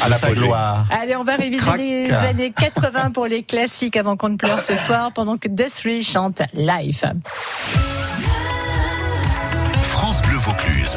[0.00, 0.84] À la sa gloire.
[0.90, 1.78] Allez, on va réviser Crac.
[1.78, 5.74] les années 80 pour les classiques avant qu'on ne pleure ce soir, pendant que Death
[5.82, 7.04] Three chante live.
[9.82, 10.96] France Bleu Vaucluse.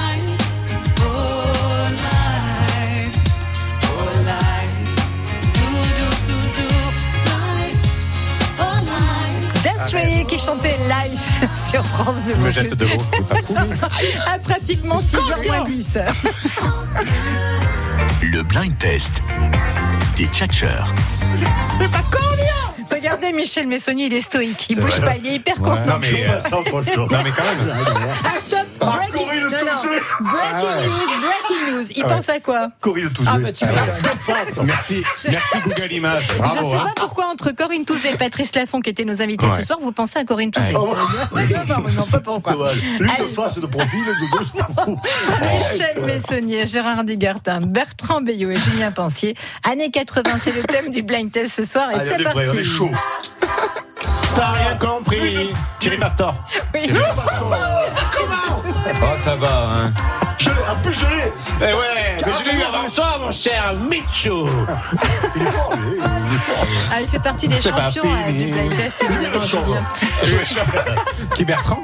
[10.27, 11.19] qui chantait live
[11.69, 12.35] sur France Bleu.
[12.39, 13.55] Je me jette de l'eau, c'est pas fou.
[14.27, 15.97] À pratiquement 6h moins 10.
[18.23, 19.21] Le blind test
[20.15, 20.93] des tchatcheurs.
[22.91, 24.67] Regardez Michel Messonnier, il est stoïque.
[24.69, 25.05] Il bouge vrai.
[25.13, 25.69] pas, il est hyper Ouais.
[25.69, 25.89] concentré.
[25.91, 27.73] Non, mais, euh, non, mais quand même.
[28.23, 28.67] Ah, stop
[30.19, 31.85] Breaking, breaking news, breaking news.
[31.95, 32.15] Il Ah ouais.
[32.15, 33.29] pense à quoi Corinne Touzé.
[33.31, 34.65] Ah bah tu m'étonnes.
[34.65, 36.27] Merci, merci Google Images.
[36.31, 36.53] Je Bravo.
[36.71, 36.85] sais hein.
[36.85, 39.57] pas pourquoi entre Corinne Touzé et Patrice Laffont qui étaient nos invités Ouais.
[39.57, 40.73] ce soir, vous pensez à Corinne Touzé.
[40.73, 40.79] Ouais.
[40.79, 42.73] Non, non, non, pas pourquoi.
[42.99, 44.99] L'une de face de profil, de cou.
[45.41, 49.35] Michel Messonnier, Gérard Digartin, Bertrand Bayot et Julien Pensier.
[49.69, 52.39] Années 80, c'est le thème du blind test ce soir et c'est parti.
[52.49, 52.89] on est chaud.
[54.35, 55.53] T'as rien compris.
[55.79, 56.33] Thierry Pastor.
[56.73, 56.89] Oui.
[59.03, 59.93] Oh, ça va, hein.
[60.37, 61.31] Je l'ai, en plus je l'ai.
[61.59, 64.47] Eh ouais, mais je l'ai eu avant toi, mon cher Michou.
[65.35, 65.97] Il est fort, lui.
[65.97, 66.65] Il est fort.
[66.65, 66.77] lui.
[66.91, 69.85] Ah, il fait partie des C'est pas champions euh, du blind test, évidemment, Julien.
[71.35, 71.83] Qui Bertrand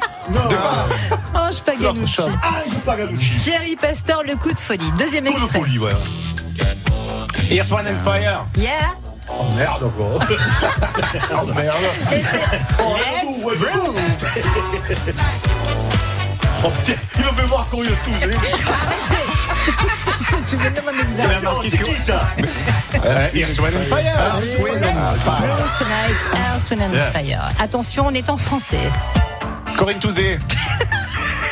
[1.35, 2.21] Ange Paganucci.
[2.41, 3.35] Ah, il joue pas Gaducci.
[3.35, 4.91] Thierry Pastor, le coup de folie.
[4.97, 5.59] Deuxième Coup de extrait.
[5.59, 5.91] folie, ouais.
[7.51, 8.45] Earth, One and Fire.
[8.57, 8.77] Yeah.
[9.29, 10.19] Oh merde, quoi.
[11.41, 11.75] oh merde.
[12.79, 13.57] Oh, Let's ouais,
[16.63, 18.29] Oh putain, il va me voir Corinne Touzé.
[20.49, 21.53] tu me demandes C'est la bizarre.
[21.53, 22.19] marque C'est qui ça
[22.95, 24.17] Euh, Earth, and Fire.
[24.35, 25.57] Earth, Wind and Fire.
[25.77, 27.13] Tonight, Earth, Wind and Yes.
[27.13, 27.49] Fire.
[27.59, 28.89] Attention, on est en français.
[29.77, 30.39] Corinne Touzé.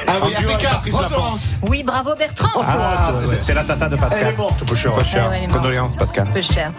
[0.07, 0.95] Ah oui, Africa, Patrice.
[0.95, 1.55] Florence.
[1.63, 2.61] Oui, bravo Bertrand.
[2.67, 4.19] Ah, c'est- la tata de Pascal.
[4.21, 4.93] Elle est morte, peu cher.
[4.93, 5.29] Pas cher.
[5.31, 5.51] Ah.
[5.53, 6.27] Condoléances, Pascal.
[6.33, 6.71] Peu cher.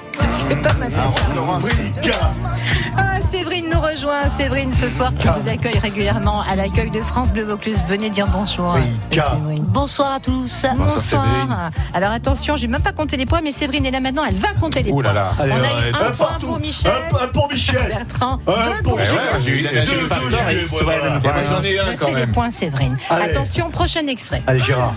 [0.49, 0.93] C'est pas mal.
[1.57, 2.31] Africa.
[2.97, 4.29] Ah, Séverine nous rejoint.
[4.29, 7.83] Séverine, ce soir, qui vous accueille régulièrement à l'accueil de France Bleu Vaucluse.
[7.89, 8.77] Venez dire bonjour.
[9.61, 10.65] Bonsoir à tous.
[10.77, 11.71] Bonsoir.
[11.95, 14.23] Alors attention, j'ai même pas compté les points, mais Séverine est là maintenant.
[14.29, 15.03] Elle va compter les points.
[15.05, 16.93] On a eu un point pour Michel.
[17.21, 17.89] Un, pour Michel.
[17.89, 18.39] Bertrand.
[18.47, 19.03] Un Deux pour ouais,
[19.41, 22.33] j'ai eu ben, j'en ai un Notez quand les même.
[22.33, 22.97] points, Séverine.
[23.17, 23.31] Allez.
[23.33, 24.43] Attention, prochain extrait.
[24.47, 24.95] Allez, Gérard.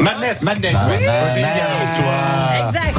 [0.00, 0.42] Madness.
[0.42, 1.04] Madness, oui.
[1.04, 2.68] Toi.
[2.68, 2.94] Exact.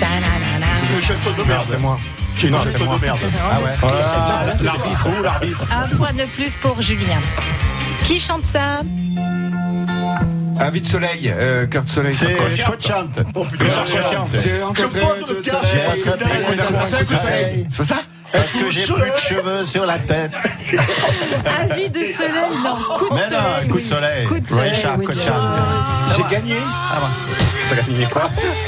[0.00, 0.66] Ta-na-na-na.
[0.94, 1.66] Le chanson de merde.
[1.70, 1.98] C'est moi.
[2.36, 2.96] C'est c'est moi.
[2.96, 3.18] de merde.
[3.50, 3.70] Ah ouais.
[3.82, 7.18] Ah, L'arbitre, où l'arbitre Un point de plus pour Julien.
[8.04, 8.78] Qui chante ça
[10.60, 12.14] Un vide soleil, euh, cœur de soleil.
[12.14, 12.76] C'est Cochante.
[12.80, 13.18] Cochante.
[13.34, 14.12] Oh putain, Que j'ai chante.
[14.12, 14.28] chante.
[14.32, 14.72] C'est un.
[14.74, 17.66] J'ai attrapé Un de soleil.
[17.70, 18.00] C'est pas ça
[18.32, 20.32] Parce que j'ai plus de cheveux sur la tête.
[21.60, 22.76] Avis de soleil, non.
[22.96, 23.40] Coup de Mais soleil.
[23.68, 24.26] non, coup de soleil.
[24.26, 24.70] Coup de soleil.
[24.70, 25.34] Richard oui, Cochante.
[26.16, 26.56] J'ai gagné.
[26.56, 28.22] Ça a gagné quoi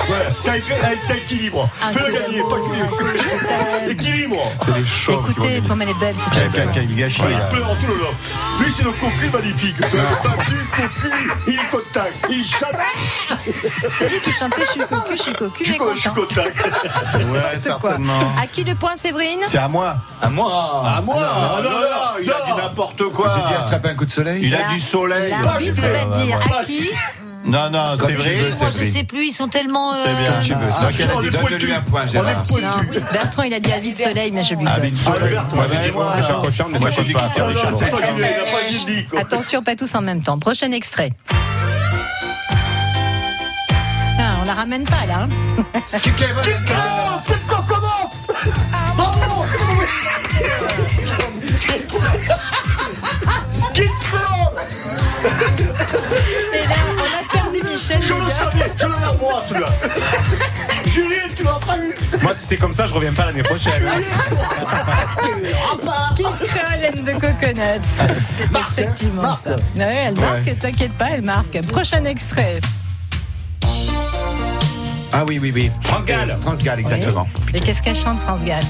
[0.09, 0.63] Ouais, c'est
[1.03, 1.69] c'est équilibre.
[1.83, 2.99] Un Fais-le coup gagner, pas équilibre.
[3.89, 4.53] Équilibre.
[4.63, 6.71] C'est les vont Écoutez comme elle est belle cette Quel chanson.
[6.75, 7.23] quel gâchis.
[7.29, 8.15] Il pleure tout le long.
[8.61, 9.81] Lui, c'est le cocu magnifique.
[9.81, 11.11] Battu, cocu,
[11.49, 12.11] il est.
[12.31, 12.71] Il chante.
[13.99, 16.01] C'est lui qui chantait Je suis cocu, je suis cocu, Je suis mais co- je
[16.01, 16.43] suis content.
[16.43, 17.33] content.
[17.33, 18.33] Ouais, C'est quoi certainement.
[18.41, 19.97] À qui le point, Séverine C'est à moi.
[20.23, 20.85] À moi.
[20.97, 21.17] À moi.
[21.17, 21.87] non, non, non,
[22.23, 23.33] il a dit n'importe quoi.
[23.35, 24.41] J'ai dit attraper un coup de soleil.
[24.45, 25.35] Il a du soleil.
[25.43, 26.91] L'arbitre va dire à qui
[27.45, 28.51] Non, non, c'est vrai.
[28.61, 29.95] Moi, je sais plus, ils sont tellement.
[29.97, 30.41] C'est bien.
[30.43, 30.59] tu veux.
[30.71, 31.73] Ah, Donc, on dit, Donne-lui pointu.
[31.73, 32.45] un point, On Gérard.
[32.51, 32.99] Non, oui.
[33.13, 34.91] Bertrand, il a dit avis de soleil, mais je lui Avis donne.
[34.91, 35.37] de soleil.
[35.39, 36.47] Ah, Moi, j'ai dit Ouais, Richard ouais.
[36.47, 37.29] Cochante, mais Moi, ça j'ai compte dit pas.
[37.29, 37.77] que Pierre Non, non, Richard.
[37.77, 39.21] c'est pas Julien, il a pas dit quoi.
[39.21, 40.39] Attention, pas tous en même temps.
[40.39, 41.13] Prochain extrait.
[44.19, 45.27] Ah, on la ramène pas là.
[45.27, 45.79] hein.
[57.99, 58.03] Michel.
[58.03, 58.33] Je le gars.
[58.35, 59.69] savais, je l'avais à moi celui-là
[60.87, 63.73] Julien, tu l'as pas eu Moi, si c'est comme ça, je reviens pas l'année prochaine.
[66.17, 67.87] Kid Creole and the Coconuts.
[68.37, 69.57] C'est effectivement ça.
[69.77, 71.61] Ouais, elle marque, t'inquiète pas, elle marque.
[71.69, 72.61] Prochain extrait.
[75.13, 75.71] Ah oui, oui, oui.
[75.85, 76.37] France Gall.
[76.41, 77.27] France Gall, exactement.
[77.53, 78.63] Et qu'est-ce qu'elle chante, France Gall?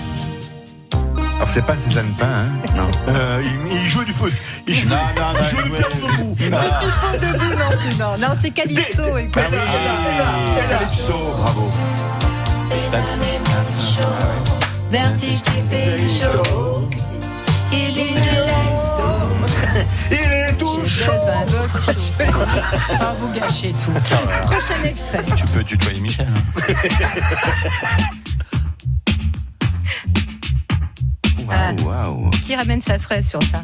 [1.40, 2.42] Alors, c'est pas Cézanne Pain, hein
[2.76, 2.90] Non.
[3.08, 4.32] Euh, il, il joue du foot.
[4.66, 5.02] Il joue, Non, non,
[5.34, 5.78] il non, joue du ouais.
[5.78, 6.36] piano debout.
[6.38, 6.44] Il
[6.92, 7.54] faut debout
[7.98, 8.28] non non.
[8.28, 9.02] Non, c'est Calypso.
[9.06, 9.30] Ah oui.
[9.30, 11.70] Calypso, bravo.
[14.90, 16.88] Vertige des pays chauds.
[17.72, 18.10] Il est
[20.10, 21.12] Il est tout chaud
[23.00, 23.92] Ah, vous gâchez tout.
[23.92, 25.24] Prochain extrait.
[25.36, 26.28] Tu peux tutoyer Michel.
[26.28, 26.42] hein.
[31.50, 32.30] Waouh, waouh.
[32.30, 33.62] Qui ramène sa fraise sur ça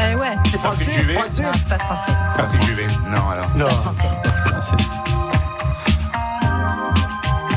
[0.00, 0.36] Eh ouais.
[0.50, 1.14] C'est Patrick Juvet.
[1.14, 2.12] Non, c'est pas français.
[2.36, 2.86] Patrick Juvet.
[3.08, 3.50] Non, alors.
[3.56, 4.08] Non, Pas français.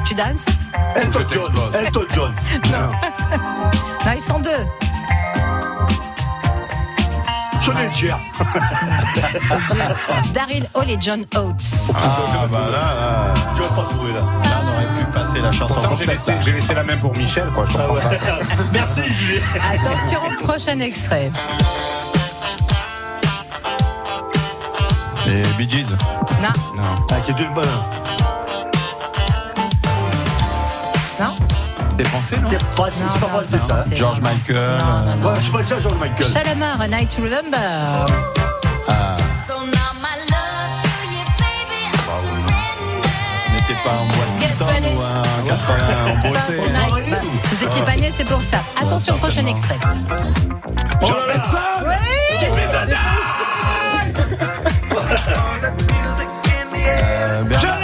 [0.05, 0.45] Tu danses
[0.95, 1.71] Elton John.
[1.73, 2.33] Elton John.
[2.71, 4.49] Non, ils sont deux.
[7.61, 8.17] Sonnet Cher.
[10.33, 11.63] Daryl Hall et John Oates.
[11.95, 14.60] Ah, bah là, là, Je vais pas trouver là.
[15.11, 17.65] Passer la chanson j'ai laissé, j'ai laissé la main pour Michel, quoi.
[17.71, 18.01] Je Ah ouais.
[18.01, 18.09] pas.
[18.73, 19.01] Merci.
[19.73, 21.31] Attention, prochain extrait.
[25.25, 25.85] Les Bee Gees.
[26.41, 27.05] Non, Non.
[27.11, 27.65] Ah, c'est une bonne.
[31.19, 31.35] non.
[31.97, 33.57] T'es français, non C'est pas, c'est pas c'est ça.
[33.57, 33.67] hein.
[33.67, 33.95] français.
[33.95, 34.77] George Michael.
[34.79, 35.27] Non, non, non.
[35.27, 36.25] Ouais, je sais pas ça, George Michael.
[36.27, 38.05] Shalamar, A Night to Remember.
[38.87, 39.15] Ah,
[45.71, 46.57] un 80 en bossé.
[46.57, 47.17] Tonight.
[47.51, 48.57] Vous étiez pas nés, c'est pour ça.
[48.79, 49.77] Attention, prochain extrait.
[51.03, 52.61] George Michael.
[56.73, 57.77] Euh, Bernard,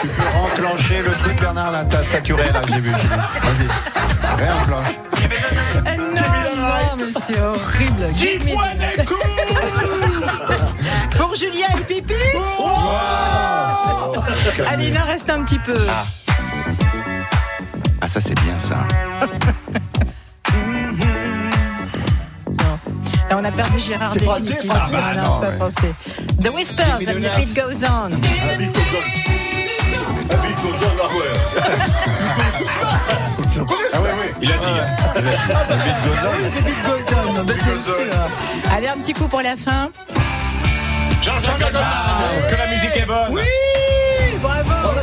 [0.00, 2.90] tu peux enclencher le truc, Bernard, là, t'as saturé, là, j'ai vu.
[2.92, 3.68] Vas-y,
[4.42, 4.94] réenclenche.
[5.96, 8.14] Non, non, mais c'est horrible.
[8.14, 9.06] Give me the-
[11.16, 12.14] Pour Julien et Pipi.
[14.68, 15.74] Allez, il en reste un petit peu.
[15.88, 16.04] Ah,
[18.08, 18.86] ça, c'est bien, ça.
[23.28, 24.74] Là, on a perdu Gérard C'est français, définitivement.
[24.76, 24.92] français.
[24.96, 25.56] Non, non, non, c'est pas ouais.
[25.56, 25.94] français.
[26.42, 28.06] The Whispers and the Beat Goes On.
[28.06, 28.08] Un
[28.58, 29.02] beat goes on.
[30.42, 31.32] Beat goes on, ah ouais.
[33.92, 34.66] Ah oui, oui, il a dit.
[34.70, 34.86] hein.
[35.16, 38.72] Oui, c'est Beat Goes On, bien sûr.
[38.72, 39.90] Allez, un petit coup pour la fin.
[41.22, 41.82] Jean-Jacques Goldman,
[42.48, 43.30] que la musique est bonne.
[43.32, 43.40] Oui,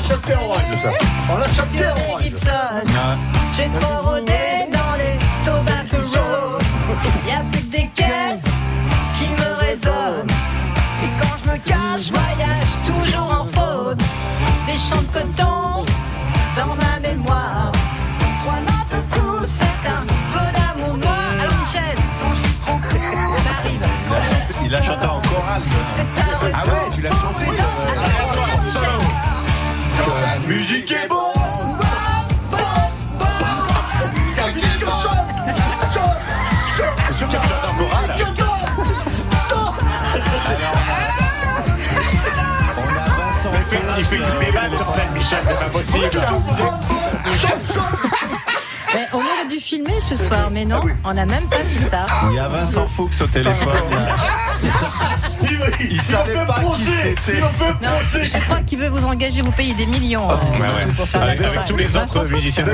[0.04, 0.62] chopé en orange.
[1.30, 2.24] On l'a chopé en orange.
[3.56, 6.64] J'ai trop rôdé dans les Tobacco Road.
[7.28, 8.43] Y'a plus que des caisses
[9.14, 10.28] qui me résonnent.
[11.04, 14.01] Et quand je me cache, je voyage toujours en faute.
[14.68, 15.86] Des champs de coton
[16.56, 17.72] dans ma mémoire.
[18.39, 21.32] Trois notes de pouce, c'est un peu d'amour noir.
[21.39, 23.86] Alors Michel, quand je suis trop court, ça arrive.
[24.66, 25.64] Il a chanté en chorale.
[44.16, 46.09] Il sur scène, Michel, c'est pas possible.
[48.93, 52.05] Mais on aurait dû filmer ce soir, mais non, on n'a même pas fait ça.
[52.30, 53.74] Il y a Vincent Fuchs au téléphone.
[55.80, 57.41] Il savait pas qui c'était.
[58.24, 60.30] Je crois qu'il veut vous engager, vous payer des millions.
[60.30, 60.86] euh, ouais.
[60.95, 62.72] pour faire Avec, tous les autres musiciens de.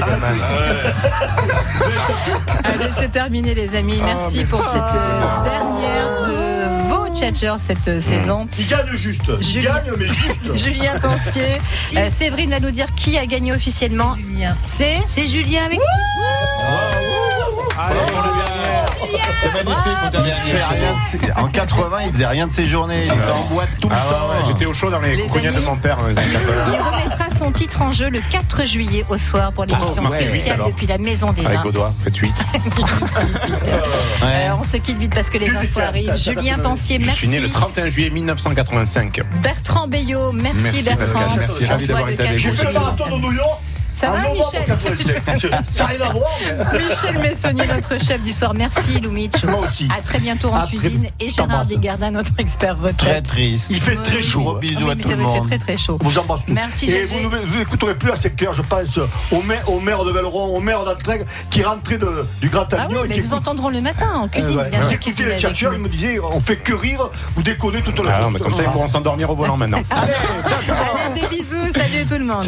[2.63, 4.01] Allez, c'est terminé, les amis.
[4.03, 6.38] Merci pour cette euh, dernière de
[7.14, 8.47] tchatchers cette euh, saison.
[8.57, 9.24] Il gagne juste.
[9.39, 10.55] Il Julien- gagne, mais juste.
[10.55, 11.57] Julien Pensier.
[11.97, 14.16] Euh, Séverine va nous dire qui a gagné officiellement.
[14.66, 15.80] C'est C'est Julien avec
[19.41, 22.51] C'est magnifique pour ta Il fait rien de ses- En 80, il faisait rien de
[22.51, 23.05] ses journées.
[23.05, 24.30] Il était en boîte tout le Ah temps.
[24.30, 26.53] ouais, j'étais au chaud dans les, Les cognats de mon père dans les années 80.
[26.74, 30.87] Il remettra son titre en jeu le 4 juillet au soir pour l'émission spéciale depuis
[30.87, 31.63] la Maison des Avec Vins.
[31.63, 32.31] Godoy, faites 8.
[34.21, 36.13] Euh, on se quitte vite parce que les infos arrivent.
[36.15, 37.53] Julien Pensier, Je suis né le merci.
[37.59, 39.21] 31 juillet 1985.
[39.41, 41.19] Bertrand Bayot, merci, Merci, Bertrand.
[41.19, 42.55] Pascal, merci, ravi d'avoir été avec 4 J'ai vous.
[42.55, 42.79] fait le juillet.
[42.83, 43.61] marathon de New York.
[43.99, 45.23] Ça va, Michel 87.
[45.73, 46.79] Ça rien à voir, mais.
[46.79, 48.53] Michel Messonnier, notre chef du soir.
[48.53, 49.43] Merci, Loumitch.
[49.43, 49.87] Moi aussi.
[49.97, 51.09] À très bientôt en À très- cuisine.
[51.19, 51.65] Et Gérard.
[51.65, 53.27] Desgardins, notre expert Très retraite.
[53.27, 53.67] triste.
[53.69, 54.39] Il fait très chaud.
[54.41, 54.59] Gros hein.
[54.61, 55.47] bisous Oui, à tout ça le me fait monde.
[55.47, 55.97] très très chaud.
[56.01, 56.53] On vous embrasse tous.
[56.53, 58.97] Merci, Et vous ne vous écouterez plus à cette heure, je pense,
[59.31, 62.83] au maire, au maire de Belleron, au maire d'Antreg, qui rentrait de, du Grand Ah
[62.83, 64.55] Avignon oui, et mais qui vous entendrons le matin en Euh, cuisine.
[64.57, 64.69] ouais.
[64.69, 65.77] bien J'écoutais chercheurs, nous.
[65.79, 68.53] ils me disaient on fait que rire, vous déconnez toute la Ah non, mais comme
[68.53, 69.79] ça, ils pourront s'endormir au volant maintenant.
[69.91, 71.55] Allez, des bisous.
[71.75, 72.43] Salut tout le monde.